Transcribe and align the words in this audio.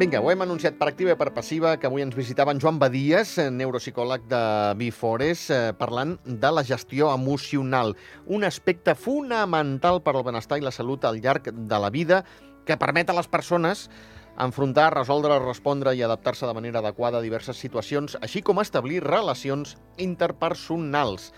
Vinga, 0.00 0.22
ho 0.24 0.30
hem 0.32 0.40
anunciat 0.40 0.78
per 0.80 0.86
activa 0.88 1.12
i 1.12 1.18
per 1.20 1.34
passiva 1.36 1.74
que 1.76 1.84
avui 1.86 2.00
ens 2.00 2.14
visitava 2.16 2.50
en 2.54 2.58
Joan 2.62 2.78
Badies, 2.80 3.34
eh, 3.38 3.50
neuropsicòleg 3.52 4.24
de 4.30 4.40
Bifores, 4.80 5.42
eh, 5.50 5.74
parlant 5.76 6.16
de 6.24 6.50
la 6.50 6.64
gestió 6.64 7.10
emocional, 7.12 7.92
un 8.26 8.42
aspecte 8.42 8.94
fonamental 8.96 10.00
per 10.02 10.16
al 10.16 10.24
benestar 10.24 10.58
i 10.58 10.64
la 10.64 10.72
salut 10.72 11.04
al 11.04 11.20
llarg 11.20 11.52
de 11.52 11.78
la 11.78 11.90
vida 11.90 12.24
que 12.64 12.78
permet 12.80 13.10
a 13.10 13.18
les 13.20 13.28
persones 13.28 13.90
enfrontar, 14.38 14.94
resoldre, 14.94 15.38
respondre 15.44 15.94
i 15.94 16.02
adaptar-se 16.02 16.46
de 16.46 16.54
manera 16.56 16.80
adequada 16.80 17.18
a 17.18 17.22
diverses 17.22 17.60
situacions, 17.60 18.16
així 18.22 18.40
com 18.40 18.64
establir 18.64 19.04
relacions 19.04 19.76
interpersonals. 19.98 21.32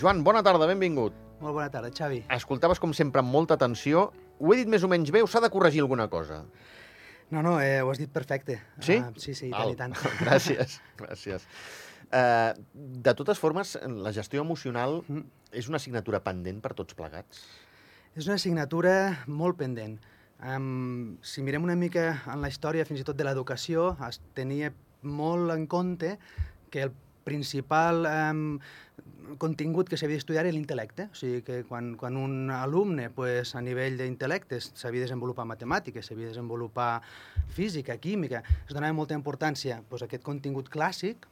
Joan, 0.00 0.24
bona 0.24 0.42
tarda, 0.42 0.66
benvingut. 0.66 1.12
Molt 1.42 1.58
bona 1.58 1.68
tarda, 1.70 1.92
Xavi. 1.92 2.24
Escoltaves, 2.30 2.80
com 2.80 2.94
sempre, 2.96 3.20
amb 3.20 3.30
molta 3.30 3.54
atenció. 3.54 4.12
Ho 4.40 4.52
he 4.54 4.62
dit 4.62 4.68
més 4.70 4.82
o 4.82 4.88
menys 4.88 5.12
bé 5.12 5.22
o 5.22 5.28
s'ha 5.28 5.42
de 5.44 5.50
corregir 5.52 5.84
alguna 5.84 6.08
cosa? 6.08 6.46
No, 7.32 7.40
no, 7.42 7.54
eh, 7.64 7.80
ho 7.80 7.88
has 7.90 7.98
dit 8.02 8.10
perfecte. 8.12 8.58
Sí? 8.84 8.98
Uh, 9.00 9.12
sí, 9.16 9.32
sí, 9.34 9.48
i 9.48 9.54
tant, 9.54 9.72
i 9.72 9.76
tant. 9.78 9.94
Gràcies, 10.22 10.78
gràcies. 11.00 11.46
Uh, 12.12 12.52
de 13.06 13.14
totes 13.16 13.38
formes, 13.40 13.72
la 14.04 14.12
gestió 14.12 14.42
emocional 14.44 14.98
Mm. 15.08 15.22
és 15.56 15.68
una 15.68 15.78
assignatura 15.80 16.20
pendent 16.24 16.60
per 16.60 16.74
tots 16.76 16.94
plegats? 16.96 17.40
És 18.16 18.26
una 18.28 18.36
assignatura 18.36 19.24
molt 19.26 19.56
pendent. 19.56 19.96
Um, 20.44 21.16
si 21.22 21.40
mirem 21.44 21.64
una 21.64 21.76
mica 21.78 22.22
en 22.32 22.42
la 22.44 22.50
història, 22.52 22.84
fins 22.84 23.00
i 23.00 23.04
tot 23.08 23.16
de 23.16 23.24
l'educació, 23.24 23.94
es 24.08 24.20
tenia 24.36 24.72
molt 25.02 25.52
en 25.54 25.66
compte 25.66 26.18
que 26.70 26.82
el 26.88 26.92
principal 27.24 28.04
um, 28.10 28.58
contingut 29.38 29.88
que 29.88 29.98
s'havia 29.98 30.18
d'estudiar 30.18 30.44
era 30.44 30.54
l'intel·lecte. 30.54 31.08
O 31.12 31.18
sigui 31.18 31.42
que 31.46 31.60
quan, 31.68 31.92
quan 32.00 32.16
un 32.20 32.50
alumne 32.54 33.08
pues, 33.14 33.54
a 33.58 33.62
nivell 33.64 33.98
d'intel·lecte 34.00 34.60
s'havia 34.62 35.02
de 35.02 35.08
desenvolupar 35.08 35.46
matemàtiques, 35.48 36.08
de 36.08 36.16
desenvolupar 36.20 37.02
física, 37.54 37.98
química, 37.98 38.42
es 38.66 38.74
donava 38.74 38.92
molta 38.96 39.18
importància 39.18 39.82
pues, 39.88 40.02
a 40.02 40.10
aquest 40.10 40.24
contingut 40.26 40.70
clàssic 40.72 41.28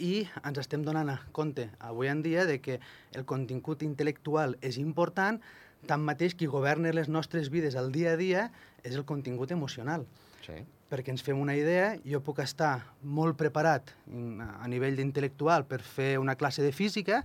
i 0.00 0.24
ens 0.42 0.58
estem 0.62 0.84
donant 0.84 1.12
compte 1.36 1.68
avui 1.78 2.08
en 2.08 2.22
dia 2.24 2.46
de 2.48 2.58
que 2.64 2.80
el 3.12 3.26
contingut 3.28 3.84
intel·lectual 3.84 4.56
és 4.64 4.80
important, 4.80 5.40
tanmateix 5.88 6.34
qui 6.36 6.48
governa 6.48 6.92
les 6.96 7.08
nostres 7.08 7.50
vides 7.52 7.76
al 7.76 7.92
dia 7.92 8.14
a 8.14 8.20
dia 8.20 8.50
és 8.82 8.96
el 8.96 9.04
contingut 9.04 9.52
emocional. 9.52 10.06
Sí. 10.46 10.62
Perquè 10.90 11.12
ens 11.14 11.22
fem 11.22 11.38
una 11.38 11.54
idea, 11.54 11.94
jo 12.02 12.18
puc 12.26 12.40
estar 12.42 12.80
molt 13.06 13.38
preparat 13.38 13.92
a 14.10 14.66
nivell 14.68 14.98
d'intel·lectual 14.98 15.64
per 15.70 15.80
fer 15.86 16.16
una 16.18 16.34
classe 16.34 16.64
de 16.66 16.72
física, 16.74 17.22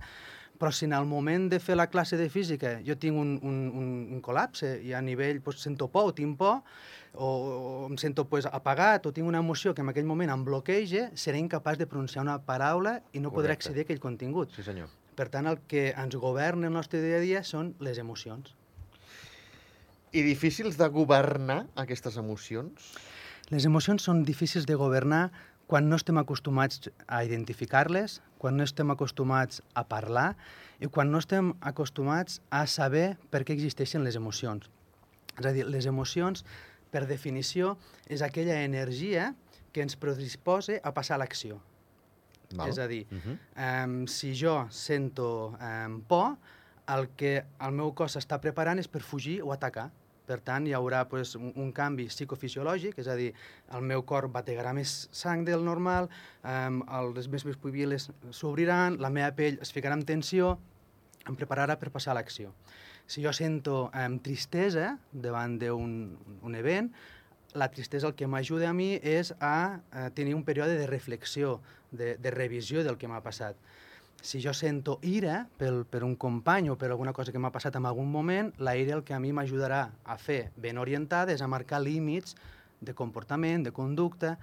però 0.56 0.70
si 0.72 0.86
en 0.86 0.94
el 0.96 1.04
moment 1.04 1.50
de 1.50 1.58
fer 1.60 1.76
la 1.76 1.88
classe 1.92 2.16
de 2.16 2.28
física 2.32 2.78
jo 2.86 2.96
tinc 2.96 3.18
un, 3.20 3.34
un, 3.42 3.56
un, 3.68 3.88
un 4.16 4.20
col·lapse 4.24 4.70
i 4.86 4.94
a 4.96 5.02
nivell 5.04 5.42
pues, 5.44 5.58
sento 5.60 5.88
por 5.92 6.12
o 6.12 6.14
tinc 6.16 6.38
por, 6.38 6.62
o, 7.12 7.26
o 7.26 7.88
em 7.90 7.98
sento 8.00 8.24
pues, 8.30 8.46
apagat 8.46 9.06
o 9.06 9.12
tinc 9.12 9.28
una 9.28 9.42
emoció 9.44 9.74
que 9.74 9.84
en 9.84 9.90
aquell 9.92 10.08
moment 10.08 10.32
em 10.32 10.44
bloqueja, 10.46 11.10
seré 11.14 11.42
incapaç 11.42 11.80
de 11.82 11.88
pronunciar 11.90 12.24
una 12.24 12.38
paraula 12.38 13.00
i 13.12 13.20
no 13.20 13.32
podré 13.34 13.52
Correcte. 13.52 13.68
accedir 13.68 13.84
a 13.84 13.88
aquell 13.88 14.00
contingut. 14.00 14.54
Sí, 14.56 14.64
senyor. 14.64 14.88
Per 15.16 15.28
tant, 15.32 15.48
el 15.48 15.60
que 15.68 15.90
ens 15.96 16.16
governa 16.20 16.68
el 16.68 16.74
nostre 16.76 17.00
dia 17.04 17.18
a 17.18 17.24
dia 17.24 17.42
són 17.44 17.74
les 17.80 17.98
emocions. 17.98 18.54
I 20.12 20.22
difícils 20.24 20.76
de 20.80 20.88
governar 20.92 21.66
aquestes 21.76 22.16
emocions? 22.20 22.92
Les 23.54 23.66
emocions 23.68 24.02
són 24.02 24.24
difícils 24.26 24.66
de 24.66 24.74
governar 24.74 25.30
quan 25.70 25.88
no 25.90 25.98
estem 25.98 26.18
acostumats 26.18 26.88
a 27.06 27.22
identificar-les, 27.26 28.20
quan 28.38 28.56
no 28.58 28.64
estem 28.66 28.90
acostumats 28.90 29.62
a 29.74 29.84
parlar 29.86 30.32
i 30.82 30.90
quan 30.90 31.10
no 31.10 31.18
estem 31.22 31.52
acostumats 31.60 32.40
a 32.50 32.64
saber 32.70 33.16
per 33.30 33.44
què 33.46 33.54
existeixen 33.54 34.04
les 34.06 34.18
emocions. 34.18 34.66
És 35.38 35.46
a 35.46 35.52
dir, 35.52 35.66
les 35.68 35.86
emocions, 35.86 36.44
per 36.90 37.04
definició, 37.06 37.76
és 38.06 38.22
aquella 38.22 38.62
energia 38.64 39.32
que 39.72 39.82
ens 39.84 39.98
predisposa 40.00 40.80
a 40.82 40.94
passar 40.96 41.18
a 41.18 41.22
l'acció. 41.24 41.60
És 42.66 42.78
a 42.78 42.86
dir, 42.86 43.06
Uh 43.10 43.18
-huh. 43.18 43.38
Um, 43.84 44.06
si 44.06 44.34
jo 44.34 44.66
sento 44.70 45.56
um, 45.60 46.00
por, 46.00 46.36
el 46.88 47.08
que 47.16 47.44
el 47.60 47.72
meu 47.72 47.92
cos 47.92 48.16
està 48.16 48.38
preparant 48.40 48.78
és 48.78 48.88
per 48.88 49.02
fugir 49.02 49.42
o 49.42 49.52
atacar. 49.52 49.90
Per 50.26 50.40
tant, 50.42 50.66
hi 50.66 50.74
haurà 50.74 51.04
pues, 51.10 51.34
un, 51.38 51.52
un 51.62 51.72
canvi 51.74 52.08
psicofisiològic, 52.10 52.98
és 53.02 53.10
a 53.10 53.14
dir, 53.18 53.32
el 53.76 53.84
meu 53.86 54.02
cor 54.08 54.28
bategarà 54.32 54.72
més 54.76 54.94
sang 55.14 55.44
del 55.46 55.62
normal, 55.64 56.10
um, 56.42 56.80
les 57.14 57.30
meves 57.30 57.60
pupiles 57.62 58.10
s'obriran, 58.34 58.98
la 59.02 59.12
meva 59.14 59.30
pell 59.38 59.60
es 59.62 59.70
ficarà 59.74 59.98
en 59.98 60.02
tensió, 60.08 60.56
em 61.26 61.38
prepararà 61.38 61.78
per 61.78 61.92
passar 61.94 62.14
a 62.14 62.18
l'acció. 62.18 62.52
Si 63.06 63.22
jo 63.22 63.30
sento 63.34 63.86
um, 63.86 64.18
tristesa 64.18 64.96
davant 65.12 65.60
d'un 65.62 65.94
un 66.42 66.58
event, 66.58 66.90
la 67.56 67.70
tristesa 67.70 68.10
el 68.10 68.14
que 68.14 68.28
m'ajuda 68.28 68.70
a 68.70 68.76
mi 68.76 68.96
és 69.00 69.32
a, 69.40 69.80
a 69.90 70.08
tenir 70.14 70.34
un 70.36 70.44
període 70.44 70.76
de 70.76 70.86
reflexió, 70.90 71.60
de, 71.90 72.16
de 72.20 72.30
revisió 72.30 72.84
del 72.84 72.98
que 73.00 73.08
m'ha 73.08 73.22
passat. 73.24 73.56
Si 74.22 74.40
jo 74.42 74.52
sento 74.56 74.98
ira 75.02 75.46
pel, 75.58 75.84
per 75.84 76.02
un 76.04 76.16
company 76.16 76.70
o 76.70 76.76
per 76.76 76.90
alguna 76.90 77.12
cosa 77.12 77.32
que 77.32 77.38
m'ha 77.38 77.52
passat 77.54 77.76
en 77.76 77.86
algun 77.86 78.08
moment, 78.10 78.52
la 78.58 78.76
ira 78.76 78.96
el 78.96 79.04
que 79.04 79.14
a 79.14 79.20
mi 79.20 79.32
m'ajudarà 79.32 79.90
a 80.04 80.16
fer 80.18 80.50
ben 80.56 80.78
orientada 80.78 81.32
és 81.32 81.42
a 81.42 81.48
marcar 81.48 81.80
límits 81.82 82.34
de 82.80 82.94
comportament, 82.94 83.64
de 83.64 83.72
conducta. 83.72 84.36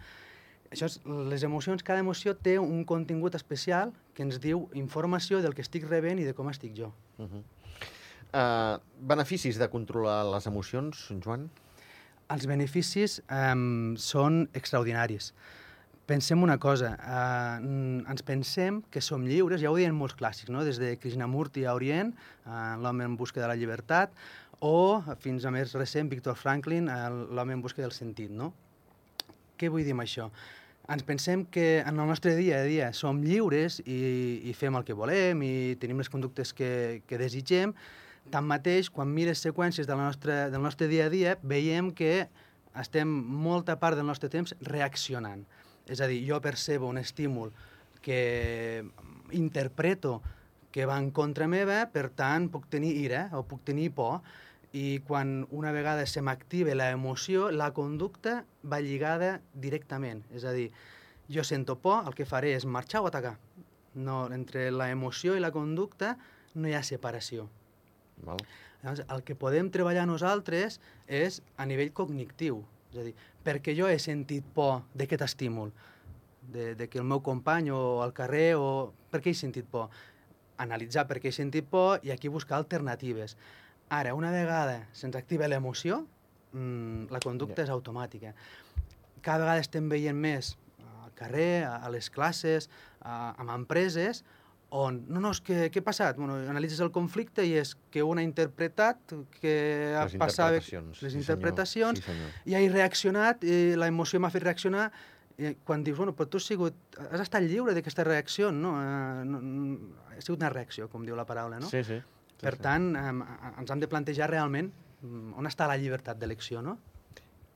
Això 0.74 0.88
és, 0.90 1.00
les 1.06 1.44
emocions, 1.46 1.84
cada 1.86 2.02
emoció 2.02 2.34
té 2.34 2.56
un 2.60 2.86
contingut 2.86 3.36
especial 3.38 3.92
que 4.14 4.24
ens 4.26 4.40
diu 4.42 4.70
informació 4.74 5.42
del 5.42 5.54
que 5.54 5.62
estic 5.66 5.86
rebent 5.90 6.22
i 6.22 6.26
de 6.26 6.34
com 6.34 6.50
estic 6.50 6.74
jo. 6.78 6.94
Uh 7.18 7.28
-huh. 7.28 7.44
uh, 8.34 8.80
beneficis 9.00 9.58
de 9.58 9.70
controlar 9.70 10.24
les 10.26 10.48
emocions, 10.48 11.12
Joan? 11.24 11.50
Els 12.30 12.46
beneficis 12.48 13.22
um, 13.30 13.96
són 13.98 14.50
extraordinaris. 14.54 15.34
Pensem 16.04 16.42
una 16.44 16.58
cosa, 16.60 16.98
uh, 17.00 17.64
ens 18.12 18.24
pensem 18.28 18.82
que 18.92 19.00
som 19.00 19.24
lliures, 19.24 19.62
ja 19.64 19.70
ho 19.72 19.78
diuen 19.80 19.96
molts 19.96 20.18
clàssics, 20.20 20.52
no? 20.52 20.66
des 20.68 20.76
de 20.82 20.98
Krishnamurti 21.00 21.64
a 21.64 21.76
Orient, 21.78 22.12
uh, 22.44 22.74
l'home 22.84 23.08
en 23.08 23.16
busca 23.16 23.40
de 23.40 23.48
la 23.48 23.56
llibertat, 23.56 24.12
o 24.60 25.00
fins 25.24 25.48
a 25.48 25.54
més 25.56 25.72
recent, 25.80 26.12
Viktor 26.12 26.36
Franklin, 26.36 26.92
uh, 26.92 27.08
l'home 27.32 27.56
en 27.56 27.64
busca 27.64 27.80
del 27.86 27.96
sentit. 27.96 28.36
No? 28.36 28.52
Què 29.56 29.72
vull 29.72 29.88
dir 29.88 29.96
amb 29.96 30.04
això? 30.04 30.28
Ens 30.92 31.08
pensem 31.08 31.46
que 31.48 31.80
en 31.80 31.96
el 31.96 32.12
nostre 32.12 32.36
dia 32.36 32.60
a 32.60 32.68
dia 32.68 32.92
som 32.92 33.24
lliures 33.24 33.80
i, 33.88 34.44
i 34.44 34.52
fem 34.60 34.76
el 34.76 34.84
que 34.84 34.98
volem 35.00 35.40
i 35.48 35.54
tenim 35.80 36.04
les 36.04 36.12
conductes 36.12 36.52
que, 36.52 37.00
que 37.08 37.22
desitgem, 37.22 37.72
Tanmateix, 38.32 38.88
quan 38.92 39.12
mires 39.12 39.42
seqüències 39.44 39.88
del 39.88 40.00
nostre, 40.00 40.50
del 40.52 40.64
nostre 40.64 40.88
dia 40.88 41.08
a 41.08 41.12
dia, 41.12 41.36
veiem 41.44 41.92
que 41.96 42.28
estem 42.80 43.08
molta 43.08 43.76
part 43.80 44.00
del 44.00 44.08
nostre 44.08 44.30
temps 44.32 44.56
reaccionant. 44.64 45.44
És 45.88 46.02
a 46.02 46.08
dir, 46.08 46.22
jo 46.28 46.40
percebo 46.42 46.88
un 46.88 46.98
estímul 46.98 47.52
que 48.02 48.86
interpreto 49.32 50.22
que 50.74 50.86
va 50.90 50.98
en 50.98 51.12
contra 51.12 51.48
meva, 51.48 51.86
per 51.94 52.10
tant, 52.10 52.50
puc 52.50 52.66
tenir 52.72 52.96
ira 52.98 53.28
o 53.38 53.44
puc 53.46 53.62
tenir 53.68 53.92
por, 53.94 54.24
i 54.74 55.04
quan 55.06 55.44
una 55.54 55.72
vegada 55.72 56.08
se 56.10 56.24
m'activa 56.26 56.74
la 56.74 56.90
emoció, 56.90 57.52
la 57.54 57.70
conducta 57.78 58.42
va 58.66 58.82
lligada 58.82 59.36
directament. 59.54 60.24
És 60.34 60.48
a 60.50 60.54
dir, 60.56 60.72
jo 61.30 61.46
sento 61.46 61.78
por, 61.78 62.08
el 62.08 62.18
que 62.18 62.26
faré 62.26 62.56
és 62.58 62.66
marxar 62.66 63.04
o 63.04 63.10
atacar. 63.12 63.36
No, 63.94 64.26
entre 64.34 64.72
la 64.74 64.90
emoció 64.90 65.38
i 65.38 65.44
la 65.44 65.54
conducta 65.54 66.16
no 66.58 66.68
hi 66.68 66.74
ha 66.74 66.82
separació. 66.82 67.46
Val. 68.26 68.42
Llavors, 68.82 69.06
el 69.14 69.22
que 69.24 69.38
podem 69.40 69.70
treballar 69.72 70.08
nosaltres 70.10 70.80
és 71.08 71.40
a 71.56 71.70
nivell 71.70 71.94
cognitiu. 71.96 72.64
És 72.92 73.00
a 73.00 73.06
dir, 73.06 73.14
perquè 73.44 73.76
jo 73.78 73.90
he 73.92 74.00
sentit 74.00 74.46
por 74.56 74.84
d'aquest 74.96 75.26
estímul, 75.26 75.74
de, 76.54 76.74
de 76.76 76.88
que 76.90 77.00
el 77.00 77.08
meu 77.08 77.22
company 77.24 77.72
o 77.72 78.02
al 78.04 78.14
carrer, 78.16 78.56
o 78.56 78.94
per 79.12 79.22
què 79.24 79.32
he 79.32 79.38
sentit 79.38 79.68
por? 79.70 79.90
Analitzar 80.64 81.06
per 81.10 81.20
què 81.20 81.32
he 81.32 81.36
sentit 81.36 81.68
por 81.70 82.04
i 82.04 82.12
aquí 82.14 82.32
buscar 82.32 82.58
alternatives. 82.60 83.38
Ara, 83.90 84.14
una 84.16 84.32
vegada 84.32 84.84
se'ns 84.96 85.16
activa 85.20 85.50
l'emoció, 85.50 86.04
mmm, 86.54 87.10
la 87.12 87.20
conducta 87.24 87.62
Ja. 87.62 87.68
és 87.68 87.74
automàtica. 87.74 88.34
Cada 89.22 89.44
vegada 89.46 89.64
estem 89.64 89.90
veient 89.90 90.18
més 90.18 90.56
al 91.04 91.12
carrer, 91.16 91.64
a, 91.64 91.78
a 91.84 91.90
les 91.90 92.10
classes, 92.10 92.70
a, 93.02 93.36
amb 93.38 93.50
empreses, 93.52 94.24
on, 94.74 95.04
no, 95.06 95.22
no, 95.22 95.30
és 95.36 95.40
que, 95.46 95.68
què 95.70 95.82
ha 95.84 95.86
passat? 95.86 96.18
Bueno, 96.18 96.40
analitzes 96.50 96.80
el 96.82 96.90
conflicte 96.94 97.46
i 97.46 97.52
és 97.62 97.76
que 97.94 98.02
un 98.02 98.18
ha 98.18 98.24
interpretat 98.26 99.14
que 99.38 99.54
ha 99.94 100.08
Les 100.08 100.16
passat 100.18 100.56
interpretacions. 100.58 101.02
les 101.04 101.14
sí, 101.14 101.22
senyor. 101.22 101.66
senyor. 101.68 102.00
Sí, 102.00 102.06
senyor. 102.08 102.32
i 102.50 102.56
he 102.58 102.70
reaccionat 102.74 103.44
i 103.46 103.58
la 103.78 103.90
emoció 103.92 104.20
m'ha 104.20 104.32
fet 104.34 104.48
reaccionar 104.48 104.88
i 105.38 105.54
quan 105.66 105.84
dius, 105.86 105.98
bueno, 105.98 106.14
però 106.18 106.30
tu 106.30 106.38
has, 106.42 106.48
sigut, 106.50 106.76
has 107.10 107.22
estat 107.22 107.46
lliure 107.46 107.74
d'aquesta 107.74 108.06
reacció, 108.06 108.52
no? 108.54 108.74
Eh, 108.82 109.26
no, 109.26 109.42
no? 109.42 109.78
Ha 110.14 110.22
sigut 110.22 110.42
una 110.42 110.50
reacció, 110.54 110.90
com 110.90 111.06
diu 111.06 111.18
la 111.18 111.26
paraula, 111.26 111.60
no? 111.62 111.70
Sí, 111.70 111.84
sí. 111.84 112.00
sí, 112.00 112.42
per 112.42 112.56
sí. 112.58 112.64
tant, 112.66 112.90
eh, 112.98 113.14
ens 113.62 113.74
hem 113.74 113.82
de 113.82 113.90
plantejar 113.90 114.30
realment 114.30 114.72
mm, 115.02 115.34
on 115.38 115.50
està 115.50 115.70
la 115.70 115.78
llibertat 115.78 116.18
d'elecció, 116.22 116.62
no? 116.66 116.78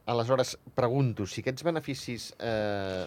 Aleshores, 0.07 0.55
pregunto, 0.73 1.25
si 1.27 1.41
aquests 1.43 1.65
beneficis 1.67 2.29
eh, 2.39 3.05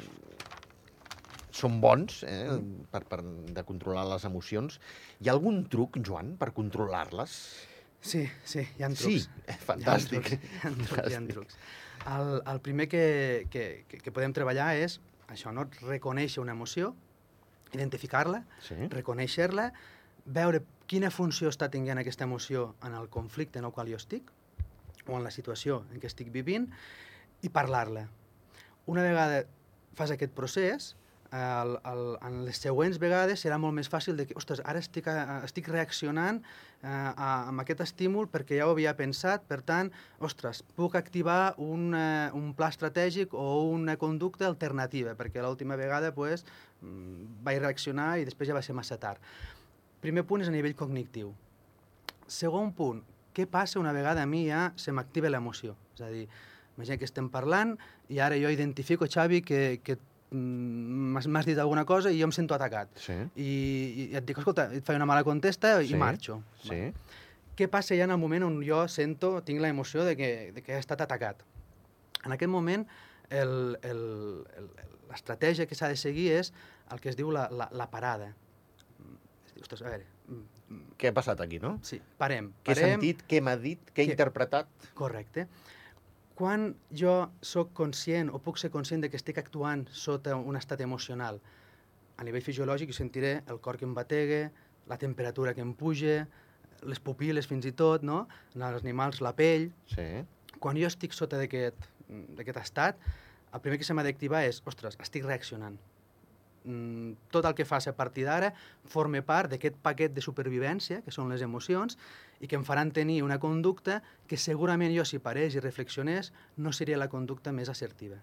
són 1.53 1.81
bons 1.81 2.23
eh, 2.25 2.47
Mm. 2.51 2.85
per, 2.91 3.05
per, 3.09 3.21
de 3.23 3.65
controlar 3.65 4.05
les 4.09 4.25
emocions, 4.25 4.81
hi 5.21 5.29
ha 5.29 5.33
algun 5.33 5.65
truc, 5.69 5.99
Joan, 6.07 6.37
per 6.41 6.53
controlar-les? 6.57 7.35
Sí, 8.01 8.23
sí, 8.45 8.61
hi 8.79 8.83
ha 8.83 8.91
Sí, 8.91 9.19
trucs. 9.21 9.29
eh, 9.47 9.59
fantàstic. 9.67 10.31
Hi 10.33 10.39
ha 10.39 10.41
trucs, 10.41 10.57
hi 10.63 10.67
ha 10.69 10.73
trucs. 10.75 11.11
Hi 11.11 11.15
ha 11.19 11.23
trucs. 11.35 11.57
El, 12.11 12.31
el 12.49 12.61
primer 12.65 12.89
que, 12.89 13.47
que, 13.51 13.85
que, 13.89 13.99
que 14.01 14.13
podem 14.13 14.33
treballar 14.33 14.71
és 14.81 15.01
això, 15.29 15.53
no? 15.53 15.67
reconèixer 15.83 16.41
una 16.41 16.53
emoció, 16.57 16.95
identificar-la, 17.73 18.45
Sí. 18.65 18.75
reconèixer-la, 18.91 19.71
veure 20.27 20.63
quina 20.91 21.11
funció 21.11 21.49
està 21.53 21.69
tinguent 21.71 21.99
aquesta 22.01 22.25
emoció 22.25 22.75
en 22.83 22.95
el 22.95 23.09
conflicte 23.09 23.59
en 23.61 23.65
el 23.69 23.73
qual 23.73 23.89
jo 23.93 23.97
estic, 24.01 24.31
o 25.07 25.17
en 25.17 25.25
la 25.25 25.31
situació 25.31 25.85
en 25.93 26.01
què 26.01 26.07
estic 26.11 26.33
vivint, 26.33 26.71
i 27.43 27.49
parlar-la. 27.49 28.07
Una 28.87 29.03
vegada 29.03 29.45
fas 29.95 30.11
aquest 30.11 30.33
procés, 30.35 30.95
el, 31.33 31.77
el, 31.87 32.03
en 32.27 32.41
les 32.47 32.59
següents 32.59 32.99
vegades 32.99 33.43
serà 33.45 33.59
molt 33.63 33.77
més 33.77 33.89
fàcil 33.91 34.17
de 34.19 34.27
que, 34.27 34.35
ostres, 34.39 34.63
ara 34.67 34.81
estic, 34.83 35.07
estic 35.47 35.69
reaccionant 35.71 36.41
eh, 36.43 36.89
a, 36.91 37.47
amb 37.51 37.63
aquest 37.63 37.85
estímul 37.87 38.27
perquè 38.33 38.59
ja 38.59 38.67
ho 38.67 38.75
havia 38.75 38.97
pensat, 38.99 39.45
per 39.47 39.61
tant, 39.67 39.93
ostres, 40.19 40.65
puc 40.79 40.99
activar 40.99 41.55
un, 41.63 41.95
eh, 41.95 42.31
un 42.35 42.51
pla 42.59 42.73
estratègic 42.75 43.37
o 43.39 43.47
una 43.71 43.97
conducta 44.01 44.49
alternativa, 44.51 45.15
perquè 45.15 45.45
l'última 45.45 45.79
vegada 45.79 46.11
pues, 46.17 46.45
mm, 46.83 47.39
vaig 47.47 47.63
reaccionar 47.63 48.17
i 48.19 48.27
després 48.27 48.51
ja 48.51 48.59
va 48.59 48.67
ser 48.67 48.75
massa 48.75 48.99
tard. 48.99 49.23
Primer 50.03 50.27
punt 50.27 50.43
és 50.43 50.51
a 50.51 50.55
nivell 50.55 50.75
cognitiu. 50.75 51.31
Segon 52.27 52.75
punt, 52.75 53.05
què 53.37 53.47
passa 53.47 53.79
una 53.79 53.95
vegada 53.95 54.25
a 54.25 54.27
mi 54.27 54.49
ja 54.49 54.71
se 54.77 54.91
m'activa 54.91 55.31
l'emoció? 55.31 55.77
És 55.95 56.03
a 56.03 56.11
dir, 56.11 56.27
imagina 56.77 56.99
que 56.99 57.07
estem 57.07 57.29
parlant 57.31 57.77
i 58.11 58.19
ara 58.19 58.39
jo 58.41 58.51
identifico, 58.51 59.07
Xavi, 59.07 59.43
que, 59.47 59.81
que 59.85 59.99
m'has 60.31 61.27
m'has 61.27 61.47
dit 61.47 61.59
alguna 61.59 61.85
cosa 61.85 62.11
i 62.13 62.19
jo 62.21 62.27
em 62.29 62.33
sento 62.33 62.55
atacat. 62.55 62.89
Sí. 62.99 63.17
I, 63.37 63.51
i 64.11 64.17
et 64.17 64.25
dic, 64.27 64.39
escolta, 64.39 64.69
et 64.75 64.85
faig 64.87 64.97
una 65.01 65.07
mala 65.11 65.25
contesta 65.27 65.81
Sí. 65.83 65.95
i 65.95 65.99
marxo. 65.99 66.43
Sí. 66.63 66.93
Què 67.59 67.67
passa 67.69 67.95
ja 67.99 68.05
en 68.07 68.15
el 68.15 68.19
moment 68.23 68.45
on 68.47 68.61
jo 68.65 68.85
sento, 68.89 69.41
tinc 69.45 69.61
la 69.61 69.69
emoció 69.69 70.05
de 70.07 70.17
que, 70.17 70.31
de 70.55 70.63
que 70.63 70.73
he 70.77 70.79
estat 70.81 71.01
atacat? 71.05 71.43
En 72.25 72.33
aquest 72.33 72.51
moment, 72.53 72.87
l'estratègia 75.11 75.67
que 75.67 75.75
s'ha 75.79 75.89
de 75.91 75.97
seguir 76.01 76.31
és 76.39 76.53
el 76.93 77.01
que 77.03 77.11
es 77.13 77.17
diu 77.19 77.31
la, 77.35 77.49
la, 77.51 77.69
la 77.73 77.89
parada. 77.91 78.31
Mm, 79.01 79.17
ostres, 79.63 79.83
a 79.83 79.91
veure, 79.91 80.07
mm, 80.29 80.47
Què 81.01 81.09
ha 81.11 81.15
passat 81.17 81.41
aquí, 81.43 81.59
no? 81.59 81.79
sí, 81.83 81.99
parem. 82.19 82.53
Què 82.63 82.73
he 82.73 82.75
parem, 82.79 82.91
sentit, 83.01 83.23
què 83.27 83.41
m'ha 83.43 83.57
dit, 83.59 83.81
què 83.95 84.05
he 84.05 84.11
interpretat? 84.13 84.69
Correcte. 84.95 85.49
Quan 86.41 86.71
jo 86.97 87.15
sóc 87.45 87.75
conscient 87.77 88.31
o 88.33 88.39
puc 88.41 88.57
ser 88.57 88.71
conscient 88.73 89.03
de 89.05 89.11
que 89.13 89.19
estic 89.21 89.37
actuant 89.43 89.83
sota 89.93 90.39
un 90.41 90.57
estat 90.57 90.81
emocional, 90.81 91.37
a 92.17 92.25
nivell 92.25 92.45
fisiològic 92.47 92.89
jo 92.89 92.97
sentiré 92.97 93.33
el 93.53 93.61
cor 93.61 93.77
que 93.77 93.85
em 93.85 93.93
batega, 93.93 94.47
la 94.89 94.97
temperatura 95.03 95.53
que 95.53 95.61
em 95.61 95.75
puja, 95.77 96.23
les 96.89 97.03
pupil·les 97.05 97.45
fins 97.51 97.69
i 97.69 97.75
tot, 97.77 98.07
no? 98.09 98.23
En 98.57 98.65
els 98.71 98.81
animals 98.81 99.21
la 99.21 99.35
pell. 99.37 99.69
Sí. 99.93 100.07
Quan 100.65 100.81
jo 100.81 100.89
estic 100.89 101.13
sota 101.13 101.37
d'aquest 101.43 101.91
d'aquest 102.09 102.63
estat, 102.63 103.05
el 103.53 103.61
primer 103.61 103.77
que 103.79 103.87
se 103.87 103.93
m'ha 103.93 104.07
d'activar 104.09 104.41
és, 104.49 104.65
ostres, 104.67 104.97
estic 105.05 105.29
reaccionant. 105.29 105.77
Mm, 106.65 107.15
tot 107.33 107.47
el 107.49 107.55
que 107.57 107.65
faci 107.65 107.89
a 107.89 107.97
partir 107.97 108.27
d'ara 108.29 108.51
forma 108.85 109.23
part 109.25 109.49
d'aquest 109.49 109.79
paquet 109.81 110.13
de 110.13 110.21
supervivència, 110.21 111.01
que 111.01 111.15
són 111.15 111.31
les 111.33 111.41
emocions, 111.41 111.97
i 112.41 112.49
que 112.49 112.59
em 112.59 112.67
faran 112.69 112.93
tenir 112.93 113.23
una 113.25 113.39
conducta 113.41 114.03
que 114.29 114.37
segurament 114.37 114.93
jo, 114.93 115.07
si 115.09 115.23
parés 115.25 115.57
i 115.57 115.65
reflexionés, 115.65 116.35
no 116.57 116.73
seria 116.77 117.01
la 117.01 117.09
conducta 117.09 117.53
més 117.53 117.73
assertiva. 117.73 118.21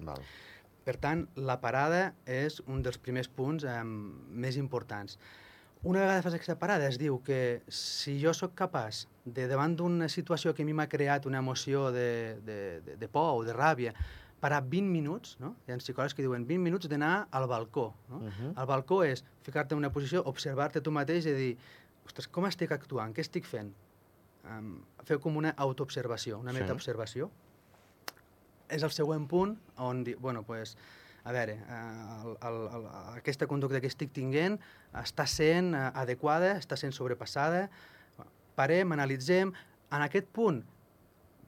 Val. 0.00 0.24
Per 0.84 0.96
tant, 0.96 1.26
la 1.36 1.60
parada 1.60 2.14
és 2.24 2.62
un 2.66 2.80
dels 2.82 2.96
primers 2.98 3.28
punts 3.28 3.68
eh, 3.68 3.84
més 3.84 4.56
importants. 4.56 5.18
Una 5.82 6.00
vegada 6.00 6.24
fas 6.24 6.36
aquesta 6.36 6.58
parada 6.60 6.88
es 6.88 6.96
diu 7.00 7.20
que 7.24 7.60
si 7.68 8.18
jo 8.20 8.32
sóc 8.36 8.52
capaç 8.56 9.06
de, 9.24 9.46
davant 9.48 9.76
d'una 9.76 10.08
situació 10.12 10.52
que 10.56 10.64
a 10.64 10.68
mi 10.68 10.74
m'ha 10.76 10.88
creat 10.92 11.28
una 11.28 11.40
emoció 11.40 11.88
de, 11.92 12.40
de, 12.44 12.58
de, 12.84 12.96
de 13.00 13.08
por 13.08 13.38
o 13.38 13.44
de 13.44 13.56
ràbia, 13.56 13.94
parar 14.40 14.62
20 14.64 14.88
minuts, 14.88 15.36
no? 15.40 15.54
hi 15.66 15.72
ha 15.72 15.76
psicòlegs 15.80 16.14
que 16.16 16.24
diuen 16.24 16.46
20 16.48 16.64
minuts 16.64 16.88
d'anar 16.88 17.28
al 17.30 17.46
balcó. 17.48 17.90
No? 18.08 18.16
Uh 18.18 18.30
-huh. 18.30 18.52
El 18.60 18.66
balcó 18.66 19.02
és 19.04 19.24
ficar-te 19.42 19.74
en 19.74 19.78
una 19.78 19.92
posició, 19.92 20.22
observar-te 20.24 20.80
tu 20.80 20.90
mateix 20.90 21.26
i 21.26 21.32
dir, 21.34 21.58
ostres, 22.06 22.28
com 22.28 22.46
estic 22.46 22.72
actuant, 22.72 23.14
què 23.14 23.20
estic 23.20 23.44
fent? 23.44 23.72
Um, 24.44 24.80
feu 25.04 25.20
com 25.20 25.36
una 25.36 25.50
autoobservació, 25.56 26.38
una 26.38 26.52
Sí. 26.52 26.60
metaobservació. 26.60 27.30
És 28.68 28.82
el 28.82 28.90
següent 28.90 29.26
punt 29.28 29.58
on 29.76 30.04
dir, 30.04 30.16
bueno, 30.16 30.42
pues, 30.42 30.76
a 31.24 31.32
veure, 31.32 31.52
eh, 31.52 32.24
el, 32.24 32.36
el, 32.48 32.74
el, 32.74 32.86
aquesta 33.16 33.46
conducta 33.46 33.80
que 33.80 33.86
estic 33.86 34.12
tinguent 34.12 34.58
està 34.94 35.26
sent 35.26 35.74
eh, 35.74 35.90
adequada, 35.94 36.54
està 36.58 36.76
sent 36.76 36.92
sobrepassada, 36.92 37.68
parem, 38.54 38.92
analitzem, 38.92 39.52
en 39.90 40.02
aquest 40.02 40.28
punt 40.32 40.64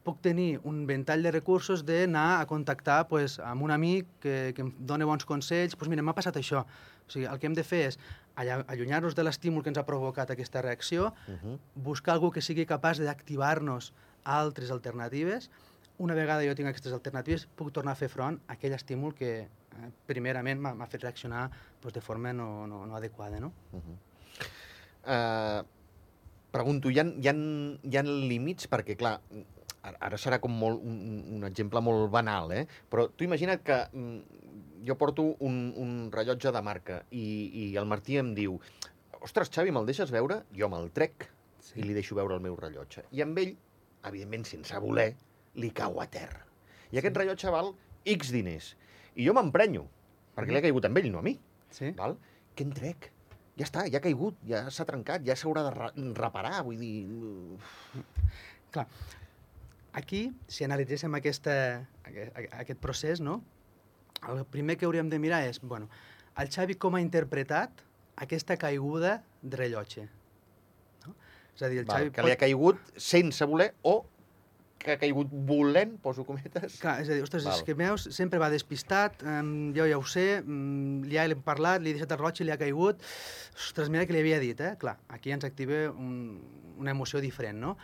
puc 0.03 0.21
tenir 0.21 0.61
un 0.65 0.87
ventall 0.87 1.23
de 1.23 1.31
recursos 1.31 1.85
d'anar 1.87 2.41
a 2.41 2.47
contactar 2.47 3.07
pues, 3.09 3.39
amb 3.39 3.63
un 3.63 3.71
amic 3.71 4.07
que, 4.21 4.53
que 4.57 4.63
em 4.63 4.73
doni 4.79 5.07
bons 5.07 5.25
consells, 5.25 5.77
doncs 5.77 5.91
mira, 5.93 6.03
m'ha 6.03 6.15
passat 6.15 6.37
això. 6.41 6.65
O 7.07 7.11
sigui, 7.13 7.27
el 7.31 7.39
que 7.39 7.47
hem 7.47 7.55
de 7.55 7.65
fer 7.65 7.83
és 7.91 7.99
allunyar-nos 8.35 9.15
de 9.15 9.23
l'estímul 9.23 9.63
que 9.63 9.71
ens 9.71 9.79
ha 9.79 9.87
provocat 9.87 10.31
aquesta 10.31 10.63
reacció, 10.63 11.13
Uh 11.29 11.35
-huh. 11.35 11.59
buscar 11.75 12.15
algú 12.15 12.31
que 12.31 12.41
sigui 12.41 12.67
capaç 12.67 12.99
d'activar-nos 12.99 13.93
altres 14.25 14.71
alternatives. 14.71 15.51
Una 15.99 16.15
vegada 16.15 16.43
jo 16.43 16.55
tinc 16.55 16.69
aquestes 16.69 16.93
alternatives, 16.93 17.47
puc 17.55 17.73
tornar 17.73 17.93
a 17.93 17.95
fer 17.95 18.09
front 18.09 18.41
a 18.49 18.55
aquell 18.55 18.73
estímul 18.73 19.15
que 19.15 19.41
eh, 19.41 19.91
primerament 20.07 20.61
m'ha 20.61 20.87
fet 20.87 21.03
reaccionar 21.03 21.51
doncs, 21.81 21.95
de 21.95 22.01
forma 22.01 22.33
no, 22.33 22.67
no, 22.67 22.87
no 22.87 22.97
adequada. 22.97 23.39
No? 23.41 23.53
Uh 23.73 23.81
-huh. 23.81 23.97
uh, 25.61 25.67
pregunto, 26.51 26.91
hi 26.91 26.99
ha, 26.99 27.05
hi, 27.05 27.29
ha, 27.29 27.35
hi 27.83 27.97
ha 27.97 28.03
límits? 28.03 28.69
Perquè, 28.71 28.97
clar, 28.97 29.21
ara, 29.83 30.19
serà 30.21 30.39
com 30.43 30.55
molt, 30.55 30.83
un, 30.87 31.23
un 31.39 31.45
exemple 31.49 31.83
molt 31.85 32.11
banal, 32.13 32.53
eh? 32.55 32.67
Però 32.91 33.09
tu 33.11 33.27
imagina't 33.27 33.63
que 33.67 33.79
mm, 33.93 34.41
jo 34.87 34.97
porto 34.99 35.25
un, 35.47 35.59
un 35.79 35.93
rellotge 36.15 36.53
de 36.55 36.63
marca 36.63 37.03
i, 37.11 37.25
i 37.65 37.67
el 37.81 37.89
Martí 37.91 38.19
em 38.21 38.33
diu 38.39 38.59
ostres, 39.23 39.51
Xavi, 39.55 39.71
me'l 39.75 39.87
deixes 39.87 40.11
veure? 40.15 40.43
Jo 40.57 40.69
me'l 40.73 40.91
trec 40.95 41.29
sí. 41.61 41.79
i 41.81 41.87
li 41.87 41.95
deixo 41.95 42.19
veure 42.19 42.39
el 42.39 42.45
meu 42.45 42.57
rellotge. 42.59 43.07
I 43.15 43.23
amb 43.27 43.39
ell, 43.39 43.55
evidentment, 44.09 44.47
sense 44.49 44.83
voler, 44.83 45.13
li 45.63 45.71
cau 45.75 46.01
a 46.03 46.09
terra. 46.11 46.43
I 46.93 47.01
aquest 47.01 47.17
rellotge 47.21 47.53
val 47.55 47.73
X 48.09 48.33
diners. 48.35 48.73
I 49.15 49.27
jo 49.29 49.35
m'emprenyo, 49.37 49.87
perquè 50.37 50.51
li 50.51 50.59
ha 50.59 50.65
caigut 50.65 50.89
amb 50.89 50.99
ell, 50.99 51.11
no 51.15 51.23
a 51.23 51.27
mi. 51.27 51.37
Sí? 51.73 51.93
Val? 51.97 52.17
Què 52.57 52.67
en 52.67 52.75
trec? 52.77 53.11
Ja 53.61 53.67
està, 53.69 53.85
ja 53.93 54.01
ha 54.01 54.05
caigut, 54.05 54.39
ja 54.49 54.65
s'ha 54.73 54.87
trencat, 54.89 55.25
ja 55.27 55.37
s'haurà 55.37 55.67
de 55.67 55.73
re- 55.77 55.93
reparar, 56.17 56.63
vull 56.67 56.81
dir... 56.81 56.95
Clar, 58.73 58.87
aquí, 59.93 60.31
si 60.49 60.65
analitzéssim 60.65 61.15
aquesta, 61.19 61.55
aquest, 62.05 62.39
aquest 62.53 62.81
procés, 62.81 63.21
no? 63.21 63.43
el 64.29 64.45
primer 64.47 64.77
que 64.79 64.87
hauríem 64.87 65.09
de 65.11 65.19
mirar 65.19 65.43
és, 65.49 65.59
bueno, 65.61 65.89
el 66.39 66.51
Xavi 66.53 66.77
com 66.81 66.95
ha 66.97 67.03
interpretat 67.03 67.83
aquesta 68.23 68.57
caiguda 68.61 69.19
de 69.43 69.59
rellotge. 69.59 70.07
No? 71.07 71.15
És 71.57 71.65
a 71.65 71.71
dir, 71.73 71.83
el 71.83 71.89
Val, 71.89 72.07
Xavi 72.07 72.15
que 72.15 72.27
li 72.29 72.35
ha 72.35 72.41
caigut 72.41 72.81
sense 72.97 73.49
voler 73.49 73.73
o 73.83 74.01
que 74.83 74.97
ha 74.97 74.99
caigut 74.99 75.31
volent, 75.47 75.95
poso 76.03 76.25
cometes. 76.27 76.81
Clar, 76.83 76.97
és 77.05 77.11
a 77.11 77.15
dir, 77.15 77.23
ostres, 77.23 77.45
Val. 77.47 77.55
és 77.55 77.67
que 77.67 77.77
meus 77.79 78.09
sempre 78.15 78.41
va 78.43 78.49
despistat, 78.51 79.21
um, 79.23 79.71
jo 79.77 79.87
ja 79.87 79.99
ho 79.99 80.07
sé, 80.07 80.27
um, 80.43 81.03
ja 81.11 81.27
l'hem 81.31 81.43
parlat, 81.47 81.83
li 81.83 81.93
he 81.93 81.99
deixat 81.99 82.17
el 82.17 82.23
roig 82.23 82.41
i 82.43 82.49
li 82.49 82.55
ha 82.55 82.59
caigut, 82.59 83.03
ostres, 83.55 83.93
mira 83.95 84.07
que 84.09 84.17
li 84.17 84.25
havia 84.25 84.41
dit, 84.43 84.59
eh? 84.59 84.75
Clar, 84.83 84.97
aquí 85.15 85.35
ens 85.35 85.47
activa 85.47 85.85
un, 85.93 86.41
una 86.83 86.95
emoció 86.97 87.23
diferent, 87.23 87.63
no? 87.63 87.77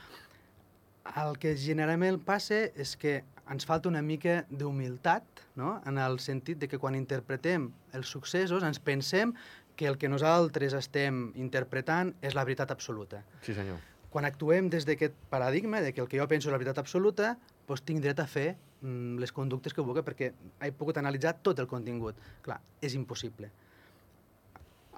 El 1.16 1.38
que 1.40 1.54
generalment 1.56 2.18
passa 2.24 2.66
és 2.76 2.96
que 3.00 3.22
ens 3.48 3.64
falta 3.64 3.88
una 3.88 4.02
mica 4.04 4.42
d'humilitat, 4.50 5.24
no? 5.56 5.78
en 5.88 5.96
el 5.98 6.18
sentit 6.20 6.58
de 6.60 6.68
que 6.68 6.78
quan 6.78 6.94
interpretem 6.98 7.70
els 7.96 8.08
successos 8.12 8.62
ens 8.62 8.78
pensem 8.78 9.32
que 9.78 9.86
el 9.88 9.96
que 9.96 10.08
nosaltres 10.10 10.74
estem 10.74 11.30
interpretant 11.38 12.12
és 12.20 12.34
la 12.34 12.44
veritat 12.44 12.70
absoluta 12.74 13.22
Sí, 13.46 13.54
senyor. 13.54 13.78
quan 14.10 14.24
actuem 14.26 14.68
des 14.68 14.84
d'aquest 14.84 15.14
paradigma 15.30 15.80
de 15.80 15.92
que 15.94 16.00
el 16.02 16.08
que 16.08 16.18
jo 16.18 16.26
penso 16.28 16.48
és 16.48 16.52
la 16.52 16.58
veritat 16.58 16.78
absoluta, 16.78 17.36
doncs 17.68 17.82
tinc 17.86 18.02
dret 18.02 18.20
a 18.20 18.26
fer 18.26 18.56
mm, 18.82 19.18
les 19.22 19.32
conductes 19.32 19.72
que 19.74 19.80
vulgui 19.84 20.02
perquè 20.02 20.32
he 20.60 20.72
pogut 20.72 20.98
analitzar 20.98 21.36
tot 21.42 21.58
el 21.58 21.66
contingut. 21.68 22.16
Clar, 22.42 22.60
és 22.82 22.94
impossible. 22.94 23.50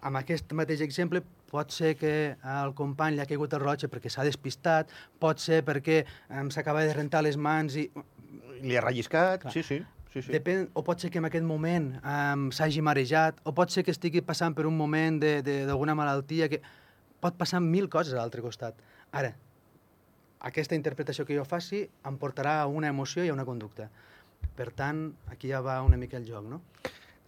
Amb 0.07 0.21
aquest 0.21 0.53
mateix 0.57 0.81
exemple, 0.85 1.23
pot 1.51 1.73
ser 1.75 1.95
que 2.01 2.13
al 2.47 2.75
company 2.79 3.17
li 3.17 3.25
ha 3.25 3.29
caigut 3.29 3.53
el 3.57 3.63
roig 3.63 3.85
perquè 3.93 4.13
s'ha 4.13 4.25
despistat, 4.27 4.93
pot 5.21 5.43
ser 5.43 5.61
perquè 5.67 6.05
em 6.41 6.51
s'acaba 6.55 6.85
de 6.87 6.95
rentar 6.97 7.25
les 7.27 7.37
mans 7.37 7.77
i... 7.77 7.89
Li 8.63 8.77
ha 8.77 8.85
relliscat, 8.85 9.45
Clar. 9.45 9.53
sí, 9.53 9.63
sí. 9.67 9.81
sí, 10.13 10.23
sí. 10.23 10.33
Depèn, 10.33 10.69
o 10.77 10.85
pot 10.87 11.01
ser 11.01 11.11
que 11.13 11.21
en 11.21 11.29
aquest 11.29 11.47
moment 11.47 11.93
um, 12.01 12.49
s'hagi 12.55 12.85
marejat, 12.85 13.41
o 13.45 13.55
pot 13.57 13.73
ser 13.73 13.85
que 13.85 13.93
estigui 13.95 14.23
passant 14.25 14.57
per 14.57 14.67
un 14.69 14.77
moment 14.77 15.21
d'alguna 15.21 15.97
malaltia, 15.99 16.49
que 16.53 16.63
pot 17.21 17.37
passar 17.41 17.61
mil 17.65 17.89
coses 17.93 18.15
a 18.15 18.21
l'altre 18.21 18.45
costat. 18.45 18.79
Ara, 19.17 19.35
aquesta 20.41 20.77
interpretació 20.79 21.27
que 21.29 21.37
jo 21.37 21.45
faci 21.45 21.83
em 22.09 22.17
portarà 22.21 22.61
a 22.63 22.69
una 22.71 22.89
emoció 22.89 23.25
i 23.25 23.29
a 23.29 23.37
una 23.37 23.45
conducta. 23.49 23.91
Per 24.57 24.71
tant, 24.77 25.11
aquí 25.29 25.51
ja 25.53 25.61
va 25.61 25.83
una 25.85 25.99
mica 26.01 26.17
el 26.17 26.25
joc, 26.29 26.47
no? 26.49 26.63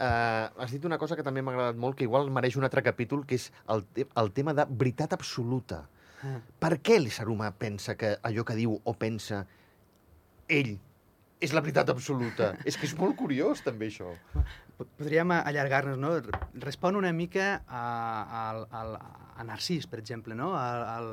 Uh, 0.02 0.50
has 0.58 0.72
dit 0.74 0.82
una 0.88 0.98
cosa 0.98 1.14
que 1.14 1.22
també 1.22 1.44
m'ha 1.46 1.52
agradat 1.54 1.76
molt, 1.78 1.94
que 1.98 2.06
igual 2.08 2.30
mereix 2.34 2.56
un 2.58 2.66
altre 2.66 2.82
capítol, 2.82 3.20
que 3.28 3.36
és 3.38 3.50
el, 3.70 3.84
te 3.94 4.08
el 4.18 4.32
tema 4.34 4.54
de 4.58 4.64
veritat 4.66 5.14
absoluta. 5.14 5.84
Ah. 6.26 6.38
Per 6.64 6.72
què 6.82 6.96
l'ésser 6.98 7.28
humà 7.30 7.52
pensa 7.54 7.94
que 7.98 8.16
allò 8.26 8.42
que 8.48 8.56
diu 8.58 8.74
o 8.74 8.94
pensa 8.98 9.44
ell 10.50 10.72
és 11.42 11.54
la 11.54 11.62
veritat 11.62 11.92
absoluta? 11.94 12.52
és 12.68 12.78
que 12.78 12.88
és 12.88 12.96
molt 12.98 13.14
curiós, 13.18 13.62
també, 13.62 13.92
això. 13.92 14.10
Podríem 14.82 15.36
allargar-nos, 15.36 15.98
no? 16.02 16.16
Respon 16.66 16.98
una 16.98 17.12
mica 17.14 17.52
a, 17.68 17.86
a, 18.42 18.44
a, 18.82 18.82
a 19.38 19.46
Narcís, 19.46 19.86
per 19.90 20.02
exemple, 20.02 20.34
no? 20.38 20.52
Al, 20.58 20.86
al, 20.96 21.08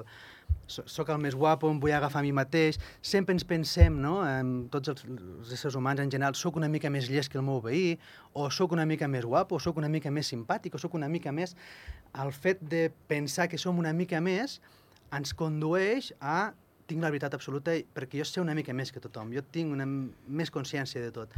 soc 0.70 1.10
el 1.10 1.20
més 1.22 1.36
guapo, 1.36 1.70
em 1.72 1.80
vull 1.82 1.94
agafar 1.96 2.22
a 2.22 2.26
mi 2.26 2.32
mateix. 2.36 2.80
Sempre 3.02 3.36
ens 3.36 3.46
pensem, 3.48 3.98
no? 4.02 4.20
en 4.28 4.68
tots 4.74 4.94
els, 4.94 5.06
els 5.10 5.54
éssers 5.56 5.78
humans 5.80 6.04
en 6.04 6.12
general, 6.14 6.38
sóc 6.38 6.60
una 6.62 6.70
mica 6.72 6.92
més 6.94 7.10
llest 7.10 7.32
que 7.34 7.40
el 7.42 7.46
meu 7.48 7.62
veí, 7.66 7.98
o 8.34 8.50
sóc 8.54 8.76
una 8.78 8.86
mica 8.90 9.10
més 9.12 9.26
guapo, 9.26 9.58
o 9.58 9.64
sóc 9.64 9.82
una 9.82 9.90
mica 9.92 10.14
més 10.14 10.30
simpàtic, 10.32 10.76
o 10.76 10.82
sóc 10.82 10.98
una 11.00 11.10
mica 11.10 11.34
més... 11.36 11.56
El 12.20 12.32
fet 12.34 12.62
de 12.66 12.88
pensar 13.06 13.46
que 13.52 13.60
som 13.62 13.78
una 13.78 13.92
mica 13.94 14.18
més 14.18 14.56
ens 15.14 15.36
condueix 15.38 16.10
a 16.18 16.52
tinc 16.90 17.06
la 17.06 17.12
veritat 17.14 17.36
absoluta 17.38 17.76
perquè 17.94 18.18
jo 18.18 18.26
sé 18.26 18.42
una 18.42 18.56
mica 18.58 18.74
més 18.74 18.90
que 18.90 19.02
tothom, 19.04 19.34
jo 19.36 19.44
tinc 19.54 19.74
una 19.76 19.86
més 19.86 20.50
consciència 20.50 21.04
de 21.04 21.12
tot. 21.14 21.36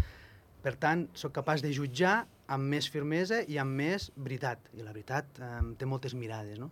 Per 0.61 0.75
tant, 0.79 1.07
sóc 1.17 1.33
capaç 1.35 1.63
de 1.65 1.73
jutjar 1.73 2.21
amb 2.53 2.69
més 2.71 2.87
firmesa 2.93 3.41
i 3.49 3.57
amb 3.61 3.75
més 3.81 4.11
veritat. 4.15 4.69
I 4.77 4.85
la 4.85 4.93
veritat 4.93 5.41
eh, 5.41 5.51
té 5.77 5.89
moltes 5.89 6.15
mirades, 6.17 6.59
no? 6.61 6.69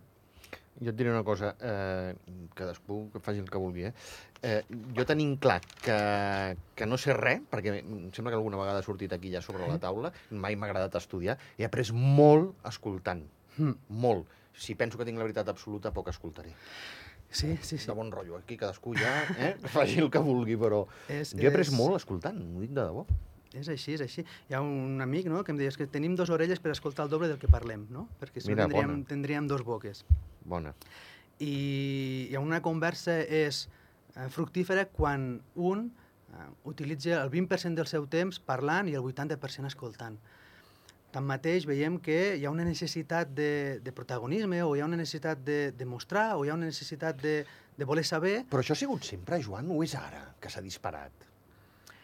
Jo 0.80 0.92
et 0.92 0.96
diré 0.96 1.10
una 1.12 1.24
cosa, 1.26 1.54
eh, 1.60 2.14
cadascú 2.56 3.02
que 3.12 3.20
faci 3.20 3.42
el 3.42 3.50
que 3.50 3.60
vulgui, 3.60 3.88
eh? 3.90 3.92
eh 4.46 4.62
jo 4.96 5.04
tenim 5.04 5.34
clar 5.36 5.58
que, 5.82 5.96
que 6.74 6.86
no 6.86 6.96
sé 6.96 7.12
res, 7.16 7.42
perquè 7.50 7.74
em 7.82 8.06
sembla 8.16 8.32
que 8.32 8.38
alguna 8.38 8.60
vegada 8.62 8.80
ha 8.80 8.86
sortit 8.86 9.12
aquí 9.12 9.32
ja 9.34 9.42
sobre 9.44 9.68
la 9.68 9.80
taula, 9.82 10.12
mai 10.30 10.56
m'ha 10.56 10.70
agradat 10.70 10.96
estudiar, 11.02 11.36
he 11.58 11.66
après 11.68 11.92
molt 11.92 12.54
escoltant, 12.70 13.26
mm. 13.58 13.76
molt. 14.00 14.30
Si 14.56 14.74
penso 14.74 14.98
que 14.98 15.04
tinc 15.08 15.20
la 15.20 15.26
veritat 15.26 15.48
absoluta, 15.52 15.92
poc 15.92 16.08
escoltaré. 16.12 16.54
Sí, 17.30 17.56
sí, 17.62 17.78
sí. 17.78 17.86
De 17.86 17.94
bon 17.94 18.10
rotllo, 18.10 18.40
aquí 18.40 18.56
cadascú 18.58 18.94
ja 18.98 19.12
eh, 19.38 19.54
faci 19.74 20.00
el 20.02 20.10
que 20.10 20.22
vulgui, 20.22 20.56
però 20.58 20.82
és, 21.08 21.34
jo 21.36 21.44
he 21.44 21.50
après 21.52 21.68
és... 21.68 21.76
molt 21.76 22.00
escoltant, 22.00 22.40
ho 22.40 22.62
dic 22.62 22.72
de 22.74 22.82
debò. 22.82 23.04
És 23.56 23.68
així, 23.72 23.96
és 23.96 24.02
així. 24.04 24.22
Hi 24.48 24.54
ha 24.54 24.60
un 24.62 25.00
amic 25.02 25.26
no, 25.30 25.42
que 25.42 25.50
em 25.50 25.58
deia 25.58 25.72
que 25.74 25.88
tenim 25.90 26.14
dos 26.18 26.30
orelles 26.30 26.60
per 26.62 26.70
escoltar 26.70 27.06
el 27.08 27.10
doble 27.10 27.30
del 27.30 27.38
que 27.42 27.50
parlem, 27.50 27.86
no? 27.90 28.06
Perquè 28.20 28.42
si 28.42 28.52
Mira, 28.52 28.68
no 28.68 28.74
tindríem, 28.76 29.04
tindríem 29.08 29.48
dos 29.50 29.64
boques. 29.66 30.04
Bona. 30.46 30.74
I, 31.42 32.28
I 32.30 32.38
una 32.38 32.60
conversa 32.62 33.16
és 33.24 33.64
eh, 34.14 34.28
fructífera 34.30 34.86
quan 34.92 35.40
un 35.56 35.88
eh, 35.88 36.44
utilitza 36.70 37.22
el 37.22 37.32
20% 37.32 37.74
del 37.80 37.88
seu 37.90 38.06
temps 38.12 38.38
parlant 38.38 38.90
i 38.90 38.94
el 38.94 39.02
80% 39.02 39.70
escoltant. 39.72 40.20
Tanmateix 41.10 41.66
veiem 41.66 41.96
que 41.98 42.36
hi 42.38 42.44
ha 42.46 42.52
una 42.54 42.62
necessitat 42.62 43.32
de, 43.34 43.80
de 43.82 43.94
protagonisme 43.96 44.60
o 44.62 44.76
hi 44.76 44.84
ha 44.84 44.86
una 44.86 45.00
necessitat 45.00 45.42
de, 45.42 45.72
de 45.74 45.88
mostrar 45.88 46.36
o 46.36 46.44
hi 46.44 46.52
ha 46.52 46.54
una 46.54 46.70
necessitat 46.70 47.18
de, 47.18 47.40
de 47.74 47.88
voler 47.88 48.06
saber... 48.06 48.44
Però 48.52 48.62
això 48.62 48.76
ha 48.76 48.78
sigut 48.78 49.08
sempre, 49.08 49.40
Joan, 49.42 49.72
o 49.74 49.82
és 49.82 49.96
ara 49.98 50.22
que 50.38 50.52
s'ha 50.52 50.62
disparat? 50.62 51.29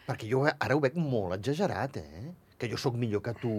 Perquè 0.07 0.29
jo 0.31 0.45
ara 0.47 0.77
ho 0.77 0.83
veig 0.83 0.99
molt 0.99 1.35
exagerat, 1.39 1.99
eh? 1.99 2.35
que 2.59 2.69
jo 2.71 2.79
sóc 2.81 2.97
millor 2.97 3.23
que 3.23 3.35
tu, 3.37 3.53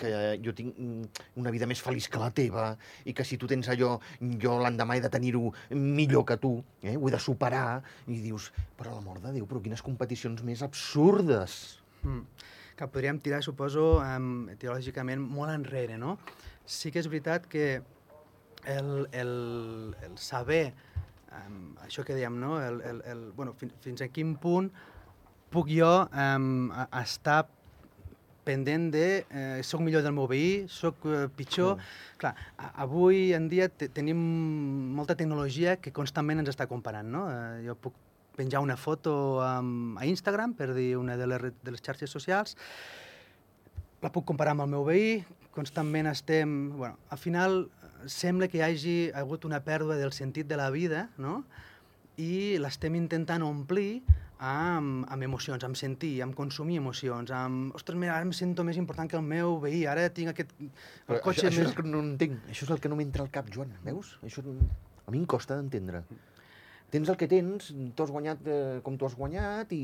que 0.00 0.10
jo 0.40 0.52
tinc 0.56 0.76
mm, 0.76 1.24
una 1.40 1.52
vida 1.52 1.68
més 1.68 1.82
feliç 1.84 2.08
que 2.08 2.20
la 2.20 2.30
teva, 2.32 2.70
i 3.04 3.12
que 3.16 3.24
si 3.26 3.36
tu 3.40 3.48
tens 3.50 3.68
allò, 3.72 3.98
jo 4.40 4.56
l'endemà 4.62 4.96
he 4.96 5.04
de 5.04 5.12
tenir-ho 5.12 5.50
millor 5.76 6.24
que 6.28 6.38
tu, 6.40 6.54
eh? 6.82 6.96
ho 6.96 7.08
he 7.08 7.12
de 7.12 7.20
superar, 7.20 7.82
i 8.08 8.20
dius, 8.24 8.50
però 8.78 8.94
l'amor 8.96 9.20
de 9.20 9.34
Déu, 9.36 9.46
però 9.50 9.60
quines 9.62 9.84
competicions 9.84 10.42
més 10.46 10.64
absurdes. 10.66 11.80
Mm. 12.02 12.24
Que 12.80 12.88
podríem 12.88 13.20
tirar, 13.20 13.42
suposo, 13.44 13.98
um, 14.00 14.48
teològicament 14.60 15.20
molt 15.20 15.52
enrere, 15.52 15.98
no? 16.00 16.16
Sí 16.64 16.92
que 16.94 17.02
és 17.02 17.10
veritat 17.12 17.44
que 17.50 17.82
el, 18.64 18.94
el, 19.12 19.34
el 20.06 20.16
saber, 20.20 20.70
um, 21.42 21.74
això 21.84 22.06
que 22.08 22.16
dèiem, 22.16 22.40
no? 22.40 22.56
El, 22.64 22.80
el, 22.88 23.04
el, 23.12 23.26
bueno, 23.36 23.52
fins, 23.60 23.76
fins 23.84 24.06
a 24.06 24.08
quin 24.08 24.32
punt 24.40 24.72
puc 25.50 25.70
jo 25.72 25.90
eh, 26.10 26.38
estar 27.02 27.44
pendent 28.44 28.90
de 28.92 29.24
eh, 29.30 29.60
soc 29.66 29.82
millor 29.84 30.02
del 30.02 30.14
meu 30.16 30.28
veí, 30.30 30.66
soc 30.68 31.04
eh, 31.06 31.26
pitjor... 31.36 31.76
Mm. 31.76 31.98
Clar, 32.20 32.34
avui 32.84 33.30
en 33.36 33.48
dia 33.48 33.70
te 33.72 33.88
tenim 33.88 34.20
molta 34.96 35.16
tecnologia 35.16 35.78
que 35.80 35.92
constantment 35.96 36.42
ens 36.42 36.52
està 36.52 36.66
comparant, 36.68 37.08
no? 37.08 37.26
Eh, 37.32 37.66
jo 37.68 37.76
puc 37.80 37.96
penjar 38.36 38.62
una 38.64 38.76
foto 38.80 39.12
um, 39.44 39.96
a 40.00 40.06
Instagram, 40.08 40.54
per 40.56 40.70
dir 40.76 40.94
una 40.96 41.16
de 41.20 41.26
les, 41.28 41.46
de 41.64 41.74
les 41.74 41.82
xarxes 41.84 42.12
socials, 42.12 42.56
la 44.00 44.12
puc 44.12 44.24
comparar 44.28 44.54
amb 44.56 44.64
el 44.64 44.72
meu 44.76 44.86
veí, 44.86 45.20
constantment 45.56 46.08
estem... 46.12 46.54
Bueno, 46.76 46.96
al 47.12 47.20
final 47.20 47.60
sembla 48.08 48.48
que 48.48 48.60
hi 48.60 48.64
hagi 48.64 48.96
hagut 49.16 49.44
una 49.44 49.60
pèrdua 49.64 49.98
del 50.00 50.14
sentit 50.16 50.48
de 50.48 50.56
la 50.56 50.70
vida, 50.72 51.08
no? 51.20 51.42
I 52.20 52.56
l'estem 52.60 52.96
intentant 52.96 53.44
omplir 53.44 54.00
amb, 54.40 55.04
amb 55.12 55.26
emocions, 55.26 55.64
amb 55.66 55.76
sentir, 55.76 56.14
amb 56.24 56.34
consumir 56.36 56.78
emocions, 56.80 57.30
amb... 57.36 57.74
Ostres, 57.76 57.98
mira, 58.00 58.16
ara 58.16 58.24
em 58.24 58.32
sento 58.36 58.64
més 58.64 58.80
important 58.80 59.10
que 59.10 59.18
el 59.18 59.26
meu 59.26 59.58
veí, 59.60 59.84
ara 59.86 60.08
tinc 60.16 60.32
aquest 60.32 60.54
el 60.56 60.70
Però 61.06 61.20
cotxe 61.28 61.50
això, 61.50 61.50
més... 61.50 61.60
Això 61.60 61.68
és 61.68 61.70
el 61.70 61.76
que 61.76 61.86
no 61.92 62.02
entenc, 62.06 62.42
això 62.48 62.66
és 62.66 62.74
el 62.74 62.80
que 62.80 62.92
no 62.92 62.98
m'entra 62.98 63.26
al 63.26 63.30
cap, 63.34 63.52
Joan, 63.52 63.76
veus? 63.84 64.16
Això 64.24 64.44
a 64.44 65.12
mi 65.12 65.20
em 65.20 65.28
costa 65.28 65.60
d'entendre. 65.60 66.02
Tens 66.90 67.06
el 67.12 67.18
que 67.20 67.28
tens, 67.30 67.68
tu 67.94 68.02
has 68.02 68.10
guanyat 68.10 68.48
eh, 68.50 68.80
com 68.82 68.96
tu 68.98 69.06
has 69.06 69.14
guanyat 69.14 69.70
i 69.76 69.82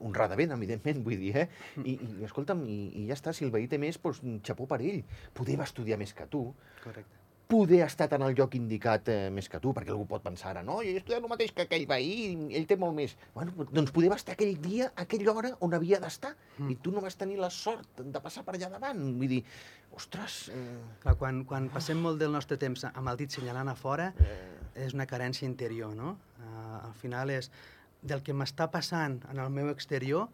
honradament, 0.00 0.54
evidentment, 0.56 1.02
vull 1.04 1.20
dir, 1.20 1.34
eh? 1.42 1.46
I, 1.82 1.98
i 1.98 2.28
escolta'm, 2.28 2.64
i, 2.64 2.80
i 3.02 3.08
ja 3.10 3.18
està, 3.18 3.34
si 3.36 3.44
el 3.44 3.52
veí 3.52 3.68
té 3.68 3.76
més, 3.82 4.00
doncs 4.00 4.46
xapó 4.48 4.70
per 4.70 4.80
ell. 4.80 5.02
Poder 5.36 5.60
va 5.60 5.68
estudiar 5.68 6.00
més 6.00 6.16
que 6.16 6.30
tu. 6.32 6.46
Correcte 6.84 7.19
poder 7.50 7.80
ha 7.82 7.88
estat 7.90 8.14
en 8.14 8.22
el 8.22 8.36
lloc 8.38 8.54
indicat 8.54 9.08
eh, 9.10 9.16
més 9.34 9.48
que 9.50 9.58
tu, 9.62 9.72
perquè 9.76 9.90
algú 9.92 10.06
pot 10.08 10.22
pensar 10.22 10.52
ara, 10.52 10.62
no, 10.66 10.78
jo 10.84 10.92
he 10.92 11.00
estudiat 11.00 11.20
el 11.20 11.32
mateix 11.32 11.52
que 11.56 11.66
aquell 11.66 11.86
veí, 11.90 12.14
ell 12.56 12.68
té 12.70 12.78
molt 12.80 12.94
més. 12.96 13.16
Bueno, 13.34 13.66
doncs 13.74 13.92
poder 13.96 14.12
estar 14.14 14.36
aquell 14.36 14.54
dia, 14.62 14.90
aquella 15.04 15.34
hora 15.34 15.50
on 15.66 15.74
havia 15.76 16.00
d'estar, 16.02 16.32
mm. 16.58 16.70
i 16.70 16.78
tu 16.84 16.94
no 16.94 17.02
vas 17.04 17.18
tenir 17.20 17.40
la 17.42 17.50
sort 17.54 18.00
de 18.00 18.22
passar 18.22 18.44
per 18.46 18.54
allà 18.56 18.70
davant. 18.72 19.02
Vull 19.18 19.34
dir, 19.34 19.42
ostres... 19.98 20.40
Eh... 20.54 20.78
Clar, 21.02 21.16
quan, 21.20 21.42
quan 21.48 21.68
passem 21.74 22.00
molt 22.00 22.22
del 22.22 22.32
nostre 22.32 22.60
temps 22.60 22.86
amb 22.92 23.12
el 23.12 23.20
dit 23.20 23.34
senyalant 23.34 23.72
a 23.72 23.76
fora, 23.78 24.10
eh... 24.22 24.40
és 24.86 24.94
una 24.96 25.08
carència 25.10 25.48
interior, 25.48 25.92
no? 25.98 26.16
Uh, 26.38 26.76
al 26.86 26.96
final 26.96 27.34
és 27.34 27.50
del 28.00 28.22
que 28.24 28.32
m'està 28.36 28.70
passant 28.72 29.18
en 29.28 29.42
el 29.42 29.50
meu 29.52 29.68
exterior, 29.74 30.28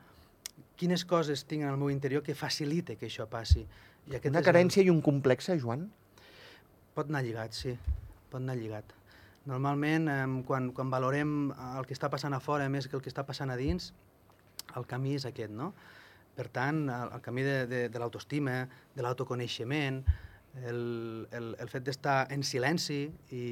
quines 0.77 1.05
coses 1.09 1.45
tinc 1.49 1.65
en 1.65 1.73
el 1.73 1.81
meu 1.81 1.91
interior 1.91 2.23
que 2.23 2.37
facilite 2.37 2.97
que 3.01 3.09
això 3.09 3.27
passi. 3.31 3.65
I 4.07 4.21
una 4.29 4.45
carència 4.45 4.85
un... 4.85 4.87
i 4.87 4.93
un 4.93 5.01
complexe, 5.03 5.57
Joan? 5.59 5.89
Pot 6.97 7.11
anar 7.13 7.21
lligat, 7.27 7.53
sí, 7.53 7.75
pot 8.33 8.41
anar 8.41 8.55
lligat. 8.57 8.93
Normalment, 9.47 10.09
eh, 10.09 10.23
quan, 10.49 10.71
quan 10.73 10.89
valorem 10.91 11.51
el 11.53 11.85
que 11.87 11.93
està 11.93 12.09
passant 12.09 12.33
a 12.33 12.41
fora 12.41 12.71
més 12.73 12.89
que 12.89 12.97
el 12.97 13.03
que 13.05 13.13
està 13.13 13.27
passant 13.29 13.53
a 13.53 13.57
dins, 13.61 13.91
el 14.81 14.87
camí 14.89 15.13
és 15.19 15.27
aquest, 15.29 15.53
no? 15.53 15.75
Per 16.37 16.47
tant, 16.53 16.87
el, 16.89 17.13
el 17.19 17.21
camí 17.25 17.45
de, 17.45 17.83
l'autoestima, 18.01 18.63
de 18.97 19.05
l'autoconeixement, 19.05 20.01
el, 20.65 20.81
el, 21.37 21.51
el 21.61 21.69
fet 21.69 21.85
d'estar 21.85 22.17
en 22.33 22.43
silenci 22.49 23.03
i, 23.29 23.45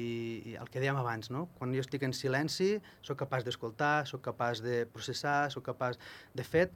i 0.49 0.57
el 0.57 0.69
que 0.73 0.81
dèiem 0.81 0.97
abans, 0.97 1.29
no? 1.33 1.45
Quan 1.59 1.73
jo 1.77 1.85
estic 1.85 2.05
en 2.07 2.17
silenci, 2.17 2.71
sóc 3.05 3.21
capaç 3.21 3.45
d'escoltar, 3.45 4.07
sóc 4.09 4.25
capaç 4.25 4.65
de 4.65 4.83
processar, 4.89 5.51
sóc 5.53 5.65
capaç... 5.69 6.01
De 6.33 6.45
fet, 6.45 6.73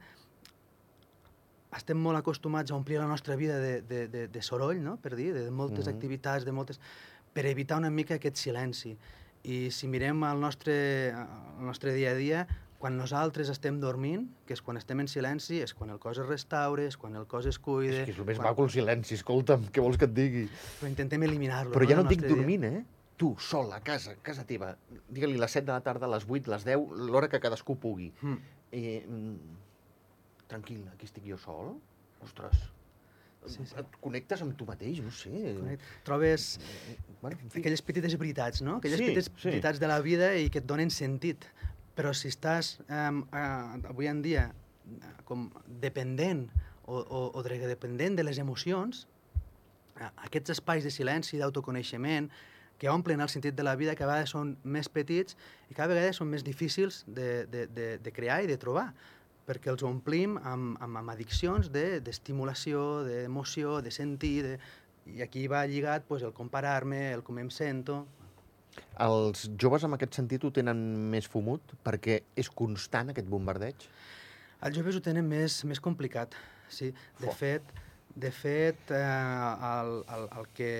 estem 1.76 1.98
molt 1.98 2.18
acostumats 2.18 2.72
a 2.72 2.76
omplir 2.76 2.98
la 2.98 3.06
nostra 3.06 3.36
vida 3.36 3.58
de, 3.62 3.80
de, 3.82 4.06
de, 4.08 4.26
de 4.28 4.42
soroll, 4.42 4.80
no? 4.82 4.96
per 4.98 5.14
dir, 5.16 5.32
de 5.34 5.50
moltes 5.50 5.86
mm 5.86 5.88
-hmm. 5.88 5.94
activitats, 5.94 6.44
de 6.44 6.52
moltes... 6.52 6.80
per 7.32 7.46
evitar 7.46 7.78
una 7.78 7.90
mica 7.90 8.14
aquest 8.14 8.36
silenci. 8.36 8.96
I 9.44 9.70
si 9.70 9.86
mirem 9.86 10.24
el 10.24 10.40
nostre, 10.40 11.10
el 11.10 11.64
nostre 11.64 11.94
dia 11.94 12.10
a 12.10 12.14
dia, 12.14 12.46
quan 12.80 12.96
nosaltres 12.96 13.50
estem 13.52 13.78
dormint, 13.80 14.24
que 14.48 14.54
és 14.56 14.62
quan 14.62 14.78
estem 14.80 15.00
en 15.00 15.08
silenci, 15.08 15.60
és 15.60 15.74
quan 15.76 15.90
el 15.90 15.98
cos 15.98 16.18
es 16.18 16.26
restaura, 16.26 16.82
és 16.82 16.96
quan 16.96 17.14
el 17.14 17.26
cos 17.26 17.46
es 17.46 17.58
cuida... 17.58 18.00
És 18.00 18.04
que 18.04 18.12
és 18.12 18.18
el 18.18 18.24
més 18.24 18.38
quan... 18.40 18.48
maco 18.48 18.64
el 18.64 18.70
silenci, 18.70 19.14
escolta'm, 19.14 19.66
què 19.68 19.84
vols 19.84 19.98
que 20.00 20.08
et 20.08 20.14
digui? 20.16 20.46
Però 20.80 20.88
intentem 20.88 21.22
eliminar-lo. 21.22 21.74
Però 21.74 21.84
no, 21.84 21.90
ja 21.90 21.96
no 21.96 22.06
et 22.06 22.14
dic 22.14 22.24
dormint, 22.24 22.64
eh? 22.64 22.84
Tu, 23.20 23.34
sol, 23.38 23.68
a 23.76 23.82
casa, 23.84 24.14
a 24.16 24.22
casa 24.24 24.46
teva, 24.48 24.78
digue-li 25.12 25.36
les 25.36 25.52
7 25.52 25.66
de 25.66 25.74
la 25.74 25.84
tarda, 25.84 26.08
les 26.08 26.24
8, 26.24 26.48
les 26.54 26.64
10, 26.64 26.86
l'hora 27.10 27.28
que 27.28 27.40
cadascú 27.44 27.76
pugui. 27.76 28.14
Mm. 28.22 28.38
Eh, 28.72 29.04
tranquil, 30.50 30.84
aquí 30.92 31.08
estic 31.08 31.26
jo 31.30 31.38
sol, 31.40 31.74
ostres, 32.24 32.58
sí, 33.46 33.64
sí. 33.64 33.76
et 33.80 33.98
connectes 34.02 34.42
amb 34.44 34.56
tu 34.58 34.66
mateix, 34.68 35.00
no 35.04 35.12
sé. 35.14 35.32
Connect. 35.58 35.84
Trobes 36.06 36.48
bueno, 37.22 37.36
en 37.36 37.50
fi. 37.50 37.60
aquelles 37.62 37.82
petites 37.86 38.16
veritats, 38.20 38.64
no? 38.66 38.78
Aquelles 38.82 39.00
sí, 39.00 39.08
petites 39.08 39.30
sí. 39.36 39.48
veritats 39.48 39.80
de 39.82 39.90
la 39.90 40.00
vida 40.04 40.34
i 40.36 40.50
que 40.52 40.62
et 40.62 40.68
donen 40.68 40.92
sentit. 40.94 41.46
Però 41.96 42.12
si 42.16 42.30
estàs 42.32 42.78
uh, 42.86 43.22
avui 43.90 44.08
en 44.10 44.20
dia 44.24 44.48
com 45.28 45.48
dependent 45.82 46.46
o, 46.86 46.98
o, 46.98 47.24
o 47.38 47.42
dependent 47.44 48.16
de 48.18 48.26
les 48.26 48.38
emocions, 48.42 49.06
aquests 50.24 50.56
espais 50.56 50.84
de 50.84 50.90
silenci, 50.90 51.38
d'autoconeixement, 51.38 52.30
que 52.80 52.88
omplen 52.88 53.20
el 53.20 53.28
sentit 53.28 53.54
de 53.54 53.62
la 53.62 53.74
vida, 53.76 53.92
cada 53.94 54.14
vegada 54.14 54.28
són 54.30 54.54
més 54.64 54.88
petits 54.88 55.36
i 55.68 55.76
cada 55.76 55.92
vegada 55.92 56.14
són 56.16 56.30
més 56.32 56.44
difícils 56.46 57.02
de, 57.06 57.44
de, 57.52 57.66
de, 57.68 57.88
de 58.00 58.12
crear 58.16 58.40
i 58.40 58.48
de 58.48 58.56
trobar 58.56 58.88
perquè 59.50 59.72
els 59.72 59.82
omplim 59.86 60.38
amb, 60.38 60.78
amb, 60.78 61.00
amb 61.02 61.12
addiccions 61.14 61.72
d'estimulació, 61.74 63.02
de, 63.06 63.24
d'emoció, 63.24 63.80
de 63.82 63.90
sentir, 63.94 64.36
de... 64.46 64.54
i 65.10 65.24
aquí 65.26 65.46
va 65.50 65.64
lligat 65.66 66.06
pues, 66.06 66.22
el 66.22 66.34
comparar-me, 66.36 67.08
el 67.16 67.26
com 67.26 67.42
em 67.42 67.50
sento... 67.50 68.04
Els 69.02 69.48
joves 69.58 69.82
amb 69.84 69.96
aquest 69.96 70.14
sentit 70.14 70.44
ho 70.46 70.52
tenen 70.54 70.78
més 71.10 71.26
fumut 71.28 71.72
perquè 71.84 72.20
és 72.38 72.48
constant 72.54 73.10
aquest 73.10 73.26
bombardeig? 73.28 73.86
Els 74.62 74.76
joves 74.76 74.96
ho 74.96 75.02
tenen 75.02 75.26
més, 75.26 75.56
més 75.66 75.80
complicat, 75.82 76.36
sí. 76.70 76.92
De 77.18 77.26
Fo. 77.26 77.34
fet, 77.40 77.72
de 78.14 78.30
fet 78.30 78.92
eh, 78.94 79.00
el, 79.00 79.92
el, 80.14 80.28
el 80.38 80.48
que 80.54 80.70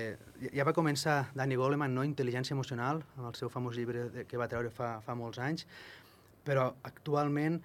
ja 0.53 0.65
va 0.67 0.75
començar 0.77 1.17
Danny 1.35 1.59
Goleman, 1.59 1.91
no? 1.97 2.05
Intel·ligència 2.07 2.55
emocional, 2.55 3.03
amb 3.17 3.31
el 3.33 3.37
seu 3.39 3.51
famós 3.51 3.75
llibre 3.75 4.25
que 4.29 4.39
va 4.39 4.47
treure 4.51 4.71
fa, 4.71 4.93
fa 5.03 5.17
molts 5.17 5.41
anys, 5.43 5.67
però 6.47 6.69
actualment 6.87 7.59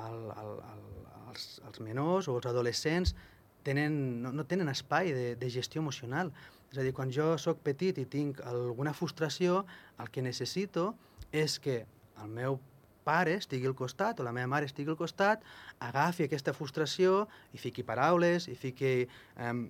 el, 0.00 0.18
el, 0.32 0.50
el, 0.72 0.82
els, 1.28 1.46
els 1.68 1.80
menors 1.84 2.28
o 2.28 2.36
els 2.38 2.48
adolescents 2.50 3.14
tenen, 3.62 4.22
no, 4.22 4.32
no 4.32 4.46
tenen 4.48 4.70
espai 4.72 5.12
de, 5.14 5.26
de 5.36 5.50
gestió 5.50 5.82
emocional. 5.82 6.32
És 6.72 6.80
a 6.80 6.86
dir, 6.86 6.94
quan 6.96 7.12
jo 7.12 7.34
sóc 7.38 7.60
petit 7.64 7.98
i 8.00 8.06
tinc 8.08 8.40
alguna 8.48 8.94
frustració, 8.96 9.62
el 10.00 10.10
que 10.10 10.24
necessito 10.24 10.92
és 11.32 11.58
que 11.60 11.82
el 12.22 12.32
meu 12.32 12.58
pare 13.04 13.34
estigui 13.40 13.66
al 13.66 13.76
costat 13.76 14.20
o 14.20 14.26
la 14.26 14.32
meva 14.34 14.48
mare 14.50 14.68
estigui 14.68 14.92
al 14.92 14.98
costat, 14.98 15.42
agafi 15.82 16.26
aquesta 16.26 16.54
frustració 16.56 17.26
i 17.52 17.60
fiqui 17.60 17.84
paraules, 17.86 18.46
i 18.48 18.56
fiqui 18.58 18.92
um, 19.36 19.66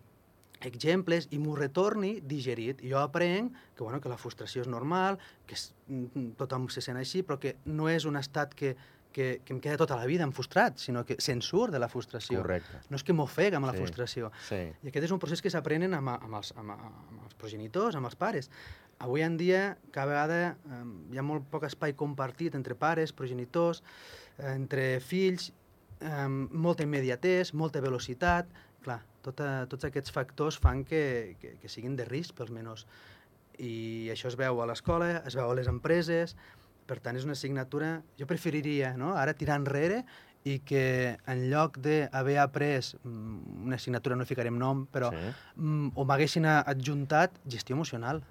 exemples 0.62 1.26
i 1.34 1.40
m'ho 1.42 1.56
retorni 1.58 2.16
digerit. 2.28 2.82
Jo 2.86 3.00
aprenc 3.02 3.54
que, 3.74 3.82
bueno, 3.82 4.00
que 4.00 4.12
la 4.12 4.20
frustració 4.20 4.62
és 4.62 4.70
normal, 4.70 5.18
que 5.46 5.56
és, 5.58 5.72
mm, 5.88 6.34
tothom 6.38 6.68
se 6.70 6.84
sent 6.84 7.00
així, 7.00 7.22
però 7.22 7.38
que 7.40 7.56
no 7.64 7.88
és 7.88 8.04
un 8.06 8.16
estat 8.20 8.54
que, 8.54 8.76
que, 9.12 9.40
que 9.44 9.52
em 9.54 9.60
queda 9.60 9.76
tota 9.80 9.96
la 10.00 10.06
vida 10.08 10.24
em 10.24 10.32
frustrat, 10.32 10.78
sinó 10.80 11.04
que 11.06 11.16
se'n 11.22 11.42
surt 11.44 11.72
de 11.72 11.78
la 11.82 11.88
frustració. 11.92 12.40
Correcte. 12.42 12.80
No 12.90 12.96
és 12.98 13.04
que 13.04 13.12
m'ofega 13.16 13.58
amb 13.60 13.68
la 13.68 13.74
Sí. 13.76 13.82
frustració. 13.84 14.32
Sí. 14.48 14.62
I 14.82 14.88
aquest 14.90 15.04
és 15.06 15.12
un 15.14 15.20
procés 15.22 15.42
que 15.44 15.50
s'aprenen 15.52 15.94
amb, 15.94 16.08
amb, 16.16 16.34
els, 16.40 16.52
amb, 16.56 16.72
amb 16.72 17.22
els 17.26 17.34
progenitors, 17.38 17.94
amb 17.96 18.06
els 18.10 18.16
pares. 18.16 18.50
Avui 19.02 19.22
en 19.22 19.36
dia, 19.36 19.76
cada 19.90 20.06
vegada 20.06 20.40
eh, 20.52 20.82
hi 21.12 21.18
ha 21.18 21.22
molt 21.26 21.48
poc 21.50 21.64
espai 21.66 21.94
compartit 21.98 22.54
entre 22.54 22.74
pares, 22.78 23.12
progenitors, 23.12 23.82
eh, 24.38 24.52
entre 24.54 25.00
fills, 25.00 25.52
eh, 26.00 26.28
molta 26.28 26.82
immediatès, 26.82 27.54
molta 27.54 27.80
velocitat... 27.80 28.48
Clar, 28.82 28.98
tota, 29.22 29.68
tots 29.70 29.84
aquests 29.86 30.10
factors 30.10 30.56
fan 30.58 30.80
que, 30.82 31.36
que, 31.38 31.52
que 31.62 31.68
siguin 31.70 31.94
de 31.94 32.02
risc 32.04 32.34
pels 32.34 32.50
menors. 32.50 32.82
I 33.62 34.08
això 34.10 34.26
es 34.26 34.34
veu 34.34 34.58
a 34.58 34.66
l'escola, 34.66 35.20
es 35.22 35.36
veu 35.38 35.46
a 35.52 35.54
les 35.54 35.68
empreses, 35.70 36.32
per 36.86 36.98
tant, 37.00 37.16
és 37.16 37.24
una 37.24 37.32
assignatura... 37.32 38.02
Jo 38.18 38.26
preferiria 38.26 38.96
no? 38.96 39.14
ara 39.16 39.34
tirar 39.34 39.56
enrere 39.60 40.04
i 40.44 40.58
que 40.66 41.16
en 41.30 41.44
lloc 41.50 41.78
d'haver 41.78 42.38
après 42.42 42.96
mm, 43.04 43.64
una 43.68 43.76
assignatura, 43.76 44.16
no 44.16 44.26
ficarem 44.26 44.56
nom, 44.58 44.86
però 44.90 45.10
Sí. 45.14 45.32
mm, 45.56 45.92
o 45.94 46.04
m'haguessin 46.04 46.46
adjuntat 46.46 47.30
gestió 47.46 47.76
emocional. 47.76 48.22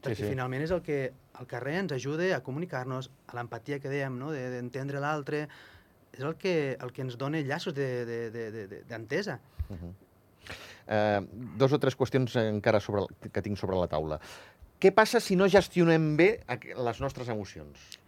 Perquè 0.00 0.22
sí. 0.22 0.28
finalment 0.30 0.62
és 0.62 0.70
el 0.70 0.80
que 0.82 1.12
el 1.40 1.46
carrer 1.46 1.74
ens 1.82 1.92
ajuda 1.92 2.30
a 2.36 2.40
comunicar-nos, 2.42 3.10
a 3.28 3.36
l'empatia 3.36 3.78
que 3.80 3.90
dèiem, 3.92 4.16
no? 4.18 4.30
de- 4.32 4.48
d'entendre 4.54 5.00
l'altre, 5.00 5.48
és 6.12 6.22
el 6.24 6.36
que, 6.40 6.76
el 6.80 6.92
que 6.92 7.02
ens 7.02 7.18
dona 7.18 7.40
llaços 7.44 7.74
d'entesa. 7.76 8.30
De, 8.30 8.30
de, 8.30 8.66
de, 8.66 9.22
de. 9.26 9.38
Uh 9.68 9.76
-huh. 9.76 9.92
Eh, 10.88 11.20
dos 11.58 11.72
o 11.72 11.78
tres 11.82 11.96
qüestions 11.96 12.36
encara 12.40 12.80
sobre, 12.80 13.02
el- 13.02 13.30
que 13.32 13.42
tinc 13.42 13.58
sobre 13.58 13.76
la 13.76 13.88
taula. 13.88 14.20
Què 14.80 14.92
passa 14.92 15.20
si 15.20 15.36
no 15.36 15.48
gestionem 15.48 16.16
bé 16.16 16.42
les 16.76 17.00
nostres 17.00 17.28
emocions? 17.28 17.98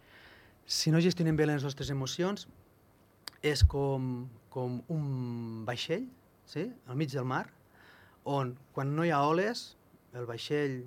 si 0.69 0.91
no 0.93 0.99
gestionem 1.01 1.33
bé 1.35 1.47
les 1.49 1.63
nostres 1.65 1.89
emocions, 1.89 2.43
és 3.41 3.63
com, 3.65 4.27
com 4.53 4.83
un 4.93 5.63
vaixell, 5.65 6.03
sí? 6.45 6.67
al 6.85 6.95
mig 6.95 7.09
del 7.09 7.25
mar, 7.25 7.47
on 8.23 8.51
quan 8.75 8.91
no 8.95 9.01
hi 9.01 9.09
ha 9.09 9.23
oles, 9.25 9.75
el 10.13 10.27
vaixell 10.29 10.83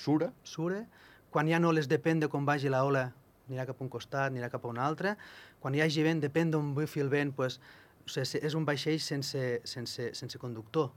Sura? 0.00 0.30
sure, 0.48 0.86
quan 1.30 1.44
hi 1.48 1.52
ha 1.52 1.60
oles 1.60 1.90
depèn 1.92 2.20
de 2.24 2.28
com 2.32 2.46
vagi 2.48 2.70
la 2.72 2.80
ola, 2.88 3.10
anirà 3.50 3.66
cap 3.68 3.82
a 3.82 3.84
un 3.84 3.90
costat, 3.92 4.30
anirà 4.32 4.48
cap 4.48 4.64
a 4.64 4.68
un 4.72 4.78
altre, 4.80 5.12
quan 5.60 5.74
hi 5.76 5.82
hagi 5.84 6.02
vent, 6.06 6.22
depèn 6.24 6.50
d'on 6.50 6.72
bufi 6.72 7.00
el 7.04 7.10
vent, 7.12 7.34
pues, 7.36 7.58
o 8.06 8.08
sigui, 8.08 8.40
és 8.46 8.54
un 8.56 8.64
vaixell 8.64 8.96
sense, 8.98 9.60
sense, 9.68 10.08
sense 10.16 10.38
conductor. 10.40 10.88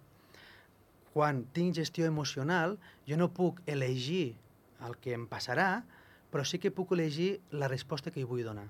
Quan 1.15 1.45
tinc 1.55 1.77
gestió 1.77 2.07
emocional, 2.09 2.75
jo 3.07 3.15
no 3.15 3.29
puc 3.31 3.61
elegir 3.71 4.35
el 4.83 4.97
que 4.99 5.15
em 5.15 5.23
passarà, 5.31 5.69
però 6.33 6.43
sí 6.43 6.59
que 6.59 6.73
puc 6.75 6.91
elegir 6.91 7.37
la 7.55 7.69
resposta 7.71 8.11
que 8.11 8.19
hi 8.19 8.27
vull 8.27 8.43
donar. 8.43 8.67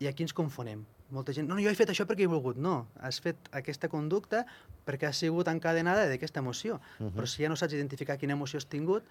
I 0.00 0.10
aquí 0.10 0.26
ens 0.26 0.36
confonem. 0.36 0.84
Molta 1.10 1.32
gent, 1.34 1.48
no, 1.48 1.56
no, 1.56 1.62
jo 1.64 1.72
he 1.72 1.78
fet 1.78 1.90
això 1.90 2.04
perquè 2.06 2.26
he 2.26 2.30
volgut. 2.30 2.60
No, 2.60 2.74
has 3.00 3.18
fet 3.24 3.48
aquesta 3.56 3.88
conducta 3.90 4.44
perquè 4.86 5.08
has 5.08 5.18
sigut 5.24 5.48
encadenada 5.50 6.04
d'aquesta 6.12 6.44
emoció. 6.44 6.76
Uh 6.76 7.06
-huh. 7.06 7.12
Però 7.16 7.26
si 7.26 7.42
ja 7.42 7.48
no 7.48 7.56
saps 7.56 7.72
identificar 7.72 8.18
quina 8.18 8.36
emoció 8.36 8.58
has 8.58 8.68
tingut, 8.68 9.02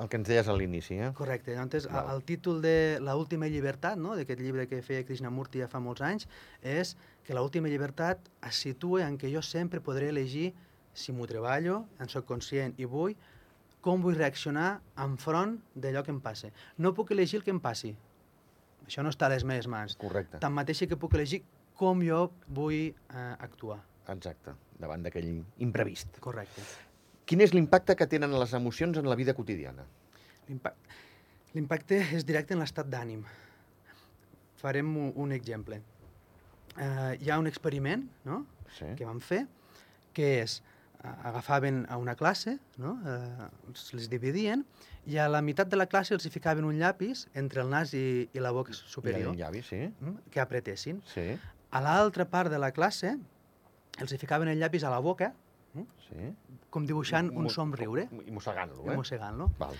El 0.00 0.08
que 0.08 0.16
ens 0.16 0.28
deies 0.28 0.48
a 0.48 0.54
l'inici, 0.56 0.94
eh? 0.96 1.12
correcte. 1.12 1.52
Llavors, 1.52 1.86
Val. 1.92 2.06
el, 2.06 2.14
el 2.14 2.22
títol 2.24 2.62
de 2.62 2.98
La 3.02 3.16
última 3.16 3.48
llibertat, 3.52 3.98
no? 3.98 4.16
d'aquest 4.16 4.40
llibre 4.40 4.66
que 4.66 4.80
feia 4.80 5.04
Krishnamurti 5.04 5.60
ja 5.60 5.68
fa 5.68 5.78
molts 5.78 6.00
anys, 6.00 6.26
és 6.62 6.96
que 7.26 7.34
la 7.34 7.42
última 7.42 7.68
llibertat 7.68 8.30
es 8.48 8.62
situa 8.64 9.06
en 9.06 9.18
que 9.18 9.28
jo 9.28 9.42
sempre 9.42 9.82
podré 9.84 10.08
elegir 10.08 10.54
si 10.94 11.12
m'ho 11.12 11.26
treballo, 11.30 11.84
en 12.00 12.08
sóc 12.08 12.26
conscient 12.28 12.74
i 12.78 12.84
vull, 12.88 13.14
com 13.80 14.02
vull 14.04 14.16
reaccionar 14.18 14.80
enfront 15.00 15.58
d'allò 15.74 16.02
que 16.04 16.12
em 16.12 16.20
passe. 16.20 16.50
No 16.78 16.92
puc 16.94 17.12
elegir 17.14 17.38
el 17.40 17.44
que 17.46 17.50
em 17.54 17.60
passi. 17.60 17.94
Això 18.86 19.02
no 19.06 19.12
està 19.12 19.26
a 19.28 19.32
les 19.34 19.44
meves 19.46 19.68
mans. 19.70 19.96
Correcte. 20.00 20.40
Tanmateix 20.42 20.82
que 20.90 20.98
puc 21.00 21.14
elegir 21.16 21.42
com 21.78 22.02
jo 22.04 22.26
vull 22.48 22.90
eh, 22.90 23.34
actuar. 23.38 23.78
Exacte, 24.10 24.52
davant 24.80 25.02
d'aquell 25.06 25.30
imprevist. 25.62 26.18
Correcte. 26.20 26.64
Quin 27.24 27.40
és 27.44 27.54
l'impacte 27.54 27.94
que 27.96 28.08
tenen 28.10 28.32
les 28.34 28.52
emocions 28.58 28.98
en 28.98 29.06
la 29.08 29.14
vida 29.16 29.32
quotidiana? 29.38 29.84
L'impa- 30.48 30.74
L'impacte 31.54 31.96
és 32.16 32.26
directe 32.26 32.54
en 32.54 32.60
l'estat 32.62 32.86
d'ànim. 32.90 33.22
Farem 34.60 34.90
un, 34.96 35.12
un 35.16 35.32
exemple. 35.32 35.80
Uh, 36.76 37.14
hi 37.18 37.30
ha 37.30 37.38
un 37.40 37.48
experiment 37.50 38.04
no? 38.28 38.42
Sí. 38.76 38.86
que 38.98 39.06
vam 39.06 39.18
fer, 39.24 39.44
que 40.14 40.28
és, 40.42 40.60
agafaven 41.02 41.86
a 41.88 41.96
una 41.96 42.14
classe, 42.16 42.58
no? 42.76 42.98
uh, 43.04 43.48
les 43.96 44.08
dividien, 44.12 44.64
i 45.08 45.16
a 45.16 45.28
la 45.32 45.40
meitat 45.42 45.70
de 45.72 45.78
la 45.80 45.86
classe 45.88 46.12
els 46.14 46.26
hi 46.26 46.30
ficaven 46.32 46.66
un 46.68 46.76
llapis 46.78 47.26
entre 47.34 47.62
el 47.64 47.70
nas 47.72 47.94
i, 47.96 48.28
i 48.32 48.42
la 48.42 48.50
boca 48.52 48.74
superior, 48.76 49.30
Un 49.32 49.38
llavi, 49.38 49.62
sí. 49.64 49.86
mm, 49.88 50.28
que 50.30 50.40
apretessin. 50.40 51.00
Sí, 51.08 51.32
A 51.70 51.80
l'altra 51.80 52.26
part 52.28 52.50
de 52.50 52.58
la 52.58 52.72
classe 52.74 53.14
els 54.02 54.12
hi 54.12 54.18
ficaven 54.18 54.48
el 54.48 54.58
llapis 54.58 54.84
a 54.84 54.90
la 54.90 54.98
boca, 54.98 55.32
sí. 56.08 56.30
com 56.70 56.86
dibuixant 56.86 57.30
un 57.30 57.48
somriure, 57.50 58.08
I 58.26 58.30
mossegant-lo, 58.34 58.84
eh? 58.90 58.96
mossegant-lo. 58.96 59.50
Val. 59.58 59.76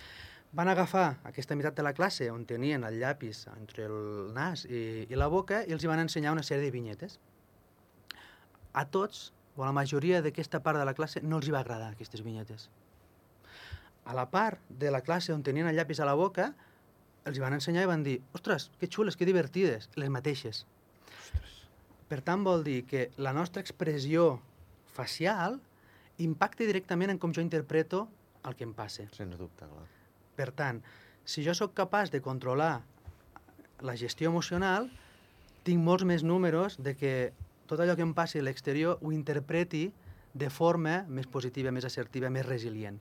Van 0.53 0.67
agafar 0.69 1.19
aquesta 1.29 1.55
meitat 1.55 1.77
de 1.79 1.83
la 1.87 1.93
classe 1.95 2.27
on 2.31 2.43
tenien 2.47 2.83
el 2.87 2.97
llapis 2.99 3.45
entre 3.57 3.85
el 3.87 4.33
nas 4.35 4.65
i, 4.67 5.07
i 5.07 5.19
la 5.19 5.29
boca 5.31 5.61
i 5.67 5.75
els 5.77 5.85
hi 5.85 5.91
van 5.91 6.03
ensenyar 6.03 6.33
una 6.35 6.43
sèrie 6.47 6.65
de 6.65 6.73
vinyetes. 6.75 7.21
A 8.73 8.85
tots, 8.87 9.33
o 9.61 9.63
a 9.63 9.69
la 9.69 9.77
majoria 9.77 10.23
d'aquesta 10.25 10.63
part 10.65 10.81
de 10.81 10.87
la 10.89 10.95
classe, 10.97 11.21
no 11.21 11.37
els 11.37 11.49
hi 11.49 11.53
va 11.53 11.61
agradar 11.61 11.91
aquestes 11.93 12.23
vinyetes. 12.25 12.71
A 14.09 14.15
la 14.17 14.25
part 14.33 14.63
de 14.73 14.89
la 14.89 15.03
classe 15.05 15.35
on 15.35 15.43
tenien 15.45 15.69
el 15.69 15.77
llapis 15.77 16.01
a 16.01 16.07
la 16.09 16.15
boca, 16.17 16.47
els 17.29 17.37
hi 17.37 17.43
van 17.45 17.53
ensenyar 17.53 17.83
i 17.85 17.91
van 17.91 18.07
dir 18.07 18.15
«Ostres, 18.33 18.71
que 18.81 18.89
xules, 18.89 19.19
que 19.21 19.29
divertides!» 19.29 19.91
Les 20.01 20.09
mateixes. 20.09 20.63
Per 22.09 22.23
tant, 22.25 22.41
vol 22.41 22.65
dir 22.65 22.87
que 22.89 23.11
la 23.21 23.35
nostra 23.37 23.61
expressió 23.61 24.41
facial 24.97 25.61
impacta 26.25 26.65
directament 26.65 27.13
en 27.13 27.21
com 27.21 27.37
jo 27.37 27.45
interpreto 27.45 28.07
el 28.49 28.57
que 28.57 28.65
em 28.65 28.73
passa. 28.73 29.05
Sens 29.13 29.37
dubte, 29.37 29.69
clar. 29.69 29.85
Per 30.41 30.49
tant, 30.57 30.81
si 31.29 31.45
jo 31.45 31.53
sóc 31.53 31.77
capaç 31.77 32.09
de 32.17 32.25
controlar 32.25 32.79
la 33.85 34.01
gestió 34.01 34.33
emocional, 34.33 34.89
tinc 35.69 35.85
molts 35.85 36.09
més 36.09 36.25
números 36.25 36.81
de 36.81 36.97
que 36.97 37.15
tot 37.71 37.81
allò 37.81 37.95
que 37.95 38.03
em 38.03 38.15
passi 38.17 38.41
a 38.41 38.43
l'exterior 38.43 38.99
ho 38.99 39.13
interpreti 39.15 39.87
de 40.35 40.51
forma 40.51 41.05
més 41.09 41.27
positiva, 41.31 41.71
més 41.75 41.87
assertiva, 41.87 42.31
més 42.31 42.47
resilient. 42.47 42.99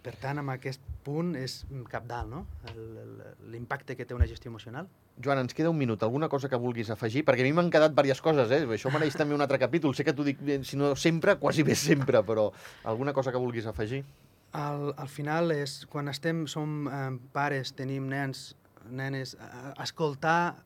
Per 0.00 0.14
tant, 0.16 0.40
amb 0.40 0.52
aquest 0.54 0.80
punt 1.04 1.34
és 1.36 1.58
capdalt, 1.92 2.30
no? 2.32 2.46
L'impacte 3.52 3.96
que 3.96 4.06
té 4.08 4.16
una 4.16 4.28
gestió 4.28 4.48
emocional. 4.48 4.88
Joan, 5.20 5.42
ens 5.42 5.52
queda 5.56 5.68
un 5.68 5.76
minut. 5.76 6.00
Alguna 6.02 6.30
cosa 6.32 6.48
que 6.48 6.56
vulguis 6.56 6.88
afegir? 6.88 7.26
Perquè 7.28 7.44
a 7.44 7.48
mi 7.48 7.52
m'han 7.52 7.68
quedat 7.72 7.92
diverses 7.92 8.22
coses, 8.24 8.52
eh? 8.56 8.62
Això 8.64 8.92
mereix 8.92 9.18
també 9.20 9.36
un 9.36 9.44
altre 9.44 9.60
capítol. 9.60 9.92
Sé 9.94 10.06
que 10.08 10.14
t'ho 10.16 10.24
dic, 10.24 10.40
eh, 10.48 10.62
si 10.64 10.80
no 10.80 10.94
sempre, 10.96 11.36
quasi 11.36 11.64
bé 11.66 11.76
sempre, 11.76 12.24
però 12.24 12.48
alguna 12.88 13.12
cosa 13.12 13.32
que 13.32 13.42
vulguis 13.42 13.68
afegir? 13.68 14.00
Al, 14.56 14.94
al 14.96 15.12
final, 15.12 15.52
és, 15.52 15.84
quan 15.92 16.08
estem, 16.08 16.46
som 16.48 16.88
eh, 16.88 17.04
pares, 17.36 17.74
tenim 17.76 18.08
nens, 18.08 18.54
nenes, 18.88 19.36
escoltar 19.82 20.56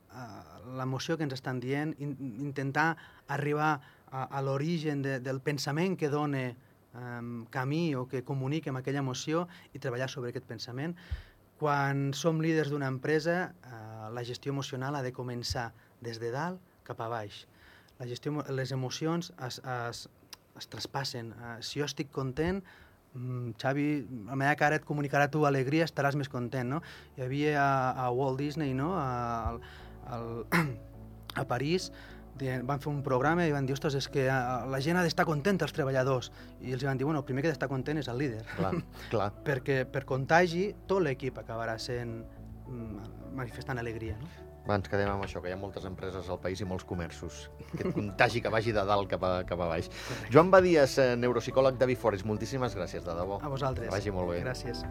l'emoció 0.77 1.17
que 1.19 1.27
ens 1.27 1.35
estan 1.37 1.61
dient, 1.61 1.95
in, 1.99 2.15
intentar 2.45 2.95
arribar 3.29 3.81
a, 4.11 4.25
a 4.25 4.43
l'origen 4.43 5.03
de, 5.03 5.19
del 5.21 5.41
pensament 5.45 5.99
que 5.99 6.11
dona 6.13 6.45
eh, 6.95 7.45
camí 7.51 7.95
o 7.99 8.07
que 8.09 8.23
comunica 8.25 8.71
amb 8.71 8.81
aquella 8.81 9.03
emoció 9.03 9.47
i 9.75 9.83
treballar 9.83 10.09
sobre 10.11 10.31
aquest 10.33 10.47
pensament. 10.49 10.97
Quan 11.59 12.13
som 12.17 12.41
líders 12.43 12.71
d'una 12.73 12.91
empresa, 12.91 13.55
eh, 13.67 14.09
la 14.15 14.25
gestió 14.27 14.55
emocional 14.55 14.97
ha 14.97 15.03
de 15.03 15.13
començar 15.15 15.73
des 16.05 16.21
de 16.23 16.31
dalt 16.35 16.63
cap 16.87 17.01
a 17.01 17.09
baix. 17.09 17.45
La 17.99 18.07
gestió, 18.11 18.43
les 18.51 18.73
emocions 18.75 19.33
es, 19.47 19.61
es, 19.61 20.07
es 20.59 20.71
traspassen. 20.71 21.33
Eh, 21.35 21.59
si 21.63 21.81
jo 21.81 21.89
estic 21.89 22.11
content, 22.15 22.63
Xavi, 23.15 23.87
la 24.27 24.35
meva 24.35 24.55
cara 24.59 24.81
et 24.81 24.87
comunicarà 24.87 25.29
tu 25.31 25.45
alegria, 25.47 25.87
estaràs 25.87 26.17
més 26.19 26.31
content, 26.33 26.67
no? 26.77 26.81
Hi 27.17 27.27
havia 27.27 27.55
a, 27.63 27.69
a 28.07 28.11
Walt 28.11 28.41
Disney, 28.43 28.75
no?, 28.75 28.93
a, 28.99 29.55
el, 30.17 30.45
a 31.41 31.47
París 31.47 31.93
van 32.35 32.81
fer 32.83 32.91
un 32.91 33.03
programa 33.07 33.45
i 33.47 33.53
van 33.55 33.67
dir, 33.67 33.75
ostres, 33.77 33.95
és 33.95 34.09
que 34.11 34.25
la 34.27 34.81
gent 34.83 34.99
ha 34.99 35.05
d'estar 35.07 35.25
contenta, 35.25 35.65
els 35.69 35.73
treballadors. 35.73 36.33
I 36.61 36.75
els 36.75 36.83
van 36.85 36.99
dir, 36.99 37.05
bueno, 37.07 37.21
el 37.21 37.25
primer 37.25 37.43
que 37.43 37.49
ha 37.49 37.55
d'estar 37.55 37.69
content 37.71 37.99
és 37.99 38.09
el 38.11 38.19
líder. 38.19 38.43
Clar, 38.57 38.73
clar. 39.13 39.31
perquè 39.47 39.85
per 39.87 40.05
contagi 40.05 40.73
tot 40.91 41.05
l'equip 41.05 41.39
acabarà 41.39 41.79
sent 41.79 42.25
mm, 42.67 43.31
manifestant 43.39 43.79
alegria. 43.79 44.19
No? 44.19 44.54
Va, 44.65 44.79
ens 44.79 44.89
quedem 44.89 45.11
amb 45.13 45.27
això, 45.27 45.43
que 45.45 45.51
hi 45.51 45.55
ha 45.57 45.59
moltes 45.61 45.85
empreses 45.89 46.31
al 46.33 46.41
país 46.41 46.63
i 46.65 46.69
molts 46.69 46.87
comerços. 46.89 47.49
Aquest 47.75 47.93
contagi 47.97 48.41
que 48.45 48.53
vagi 48.53 48.73
de 48.73 48.85
dalt 48.89 49.11
cap 49.11 49.27
a, 49.29 49.35
cap 49.49 49.61
a 49.61 49.69
baix. 49.75 49.91
Joan 50.33 50.53
Badies, 50.55 50.97
eh, 51.03 51.11
neuropsicòleg 51.21 51.77
de 51.81 51.91
Bifores, 51.93 52.25
moltíssimes 52.25 52.77
gràcies, 52.79 53.05
de 53.05 53.19
debò. 53.21 53.43
A 53.43 53.53
vosaltres. 53.53 53.91
Que 53.91 53.99
vagi 53.99 54.15
molt 54.15 54.33
bé. 54.33 54.41
Gràcies. 54.47 54.85